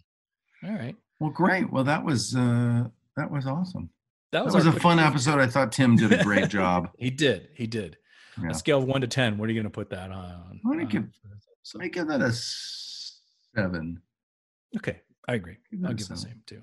All 0.63 0.71
right. 0.71 0.95
Well, 1.19 1.31
great. 1.31 1.71
Well, 1.71 1.83
that 1.85 2.03
was 2.03 2.35
uh 2.35 2.85
that 3.15 3.29
was 3.31 3.45
awesome. 3.47 3.89
That 4.31 4.39
That 4.39 4.45
was, 4.45 4.55
was 4.55 4.65
a 4.67 4.79
fun 4.79 4.99
episode. 4.99 5.39
I 5.39 5.47
thought 5.47 5.71
Tim 5.71 5.95
did 5.95 6.13
a 6.13 6.23
great 6.23 6.49
job. 6.59 6.89
He 6.97 7.09
did. 7.09 7.49
He 7.55 7.65
did. 7.67 7.97
Yeah. 8.41 8.49
A 8.51 8.53
scale 8.53 8.77
of 8.79 8.85
one 8.85 9.01
to 9.01 9.07
ten. 9.07 9.37
What 9.37 9.49
are 9.49 9.51
you 9.51 9.59
going 9.59 9.71
to 9.71 9.75
put 9.75 9.89
that 9.89 10.11
on? 10.11 10.59
I'm 10.63 10.71
gonna 10.71 10.83
uh, 10.83 10.87
give- 10.87 11.03
for 11.21 11.27
this 11.33 11.47
So? 11.63 11.81
I 11.81 11.87
give 11.87 12.07
that 12.07 12.21
a 12.21 12.31
seven. 12.31 14.01
Okay, 14.77 15.01
I 15.27 15.33
agree. 15.33 15.57
I'll 15.85 15.93
give 15.93 16.07
the 16.07 16.15
same 16.15 16.41
too. 16.45 16.61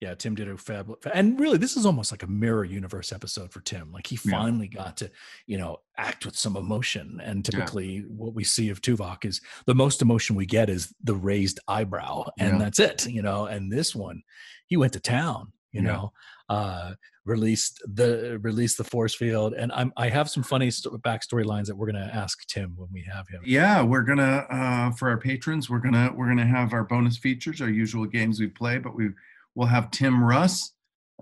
Yeah, 0.00 0.14
Tim 0.14 0.36
did 0.36 0.48
a 0.48 0.56
fabulous, 0.56 1.00
and 1.12 1.40
really, 1.40 1.58
this 1.58 1.76
is 1.76 1.84
almost 1.84 2.12
like 2.12 2.22
a 2.22 2.26
mirror 2.28 2.64
universe 2.64 3.10
episode 3.12 3.52
for 3.52 3.60
Tim. 3.60 3.90
Like 3.90 4.06
he 4.06 4.16
Yeah. 4.24 4.30
finally 4.30 4.68
got 4.68 4.96
to, 4.98 5.10
you 5.46 5.58
know, 5.58 5.78
act 5.96 6.24
with 6.24 6.36
some 6.36 6.56
emotion. 6.56 7.20
And 7.22 7.38
Yeah. 7.38 7.50
typically, 7.58 8.00
what 8.02 8.32
we 8.32 8.44
see 8.44 8.68
of 8.70 8.80
Tuvok 8.80 9.24
is 9.24 9.40
the 9.66 9.74
most 9.74 10.00
emotion 10.00 10.36
we 10.36 10.46
get 10.46 10.70
is 10.70 10.94
the 11.02 11.16
raised 11.16 11.58
eyebrow, 11.66 12.26
and 12.38 12.52
Yeah. 12.52 12.58
that's 12.58 12.78
it. 12.78 13.06
You 13.08 13.22
know, 13.22 13.46
and 13.46 13.72
this 13.72 13.92
one, 13.94 14.22
he 14.66 14.76
went 14.76 14.92
to 14.92 15.00
town. 15.00 15.52
You 15.72 15.82
Yeah. 15.82 15.88
know, 15.92 16.12
uh, 16.48 16.94
released 17.26 17.82
the 17.86 18.38
released 18.40 18.78
the 18.78 18.84
force 18.84 19.14
field, 19.14 19.52
and 19.52 19.70
I'm 19.72 19.92
I 19.96 20.08
have 20.10 20.30
some 20.30 20.42
funny 20.44 20.70
sto- 20.70 20.96
backstory 20.98 21.44
lines 21.44 21.66
that 21.68 21.76
we're 21.76 21.90
gonna 21.90 22.10
ask 22.12 22.46
Tim 22.46 22.74
when 22.76 22.88
we 22.92 23.02
have 23.02 23.26
him. 23.28 23.42
Yeah, 23.44 23.82
we're 23.82 24.02
gonna 24.04 24.46
uh 24.48 24.90
for 24.92 25.10
our 25.10 25.18
patrons, 25.18 25.68
we're 25.68 25.80
gonna 25.80 26.12
we're 26.14 26.28
gonna 26.28 26.46
have 26.46 26.72
our 26.72 26.84
bonus 26.84 27.18
features, 27.18 27.60
our 27.60 27.68
usual 27.68 28.06
games 28.06 28.38
we 28.40 28.46
play, 28.46 28.78
but 28.78 28.94
we 28.94 29.10
we'll 29.54 29.68
have 29.68 29.90
Tim 29.90 30.22
Russ 30.22 30.72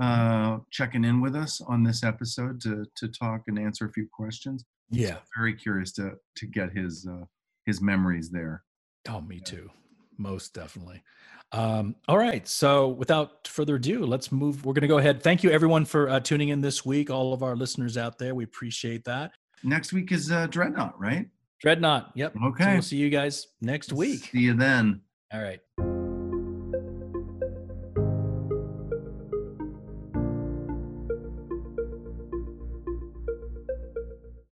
uh 0.01 0.59
checking 0.71 1.05
in 1.05 1.21
with 1.23 1.35
us 1.35 1.61
on 1.67 1.83
this 1.83 2.05
episode 2.05 2.61
to 2.61 2.85
to 2.97 3.09
talk 3.09 3.43
and 3.47 3.59
answer 3.59 3.87
a 3.87 3.93
few 3.93 4.07
questions. 4.13 4.65
Yeah. 4.91 5.17
Very 5.37 5.55
curious 5.55 5.93
to 5.93 6.13
to 6.37 6.47
get 6.47 6.71
his 6.77 7.07
uh 7.11 7.25
his 7.65 7.81
memories 7.81 8.31
there. 8.31 8.63
Oh, 9.09 9.21
me 9.21 9.41
too. 9.41 9.71
Most 10.19 10.53
definitely. 10.55 11.03
Um, 11.53 11.95
all 12.09 12.19
right. 12.19 12.47
So, 12.49 12.89
without 12.89 13.47
further 13.47 13.77
ado, 13.77 14.05
let's 14.05 14.33
move. 14.33 14.65
We're 14.65 14.73
going 14.73 14.83
to 14.83 14.89
go 14.89 14.99
ahead. 14.99 15.23
Thank 15.23 15.45
you, 15.45 15.51
everyone, 15.51 15.85
for 15.85 16.09
uh, 16.09 16.19
tuning 16.21 16.49
in 16.49 16.61
this 16.61 16.85
week. 16.85 17.09
All 17.11 17.33
of 17.33 17.43
our 17.43 17.55
listeners 17.55 17.97
out 17.97 18.19
there, 18.19 18.35
we 18.35 18.43
appreciate 18.45 19.05
that. 19.05 19.33
Next 19.63 19.93
week 19.93 20.11
is 20.13 20.31
uh 20.33 20.47
Dreadnought, 20.49 20.99
right? 21.01 21.29
Dreadnought. 21.61 22.13
Yep. 22.15 22.35
So 22.35 22.45
Okay. 22.49 22.73
we'll 22.75 22.83
see 22.83 22.97
you 22.97 23.11
guys 23.11 23.47
next 23.61 23.93
week. 23.93 24.25
See 24.33 24.41
you 24.41 24.55
then. 24.55 25.01
All 25.33 25.41
right. 25.43 25.96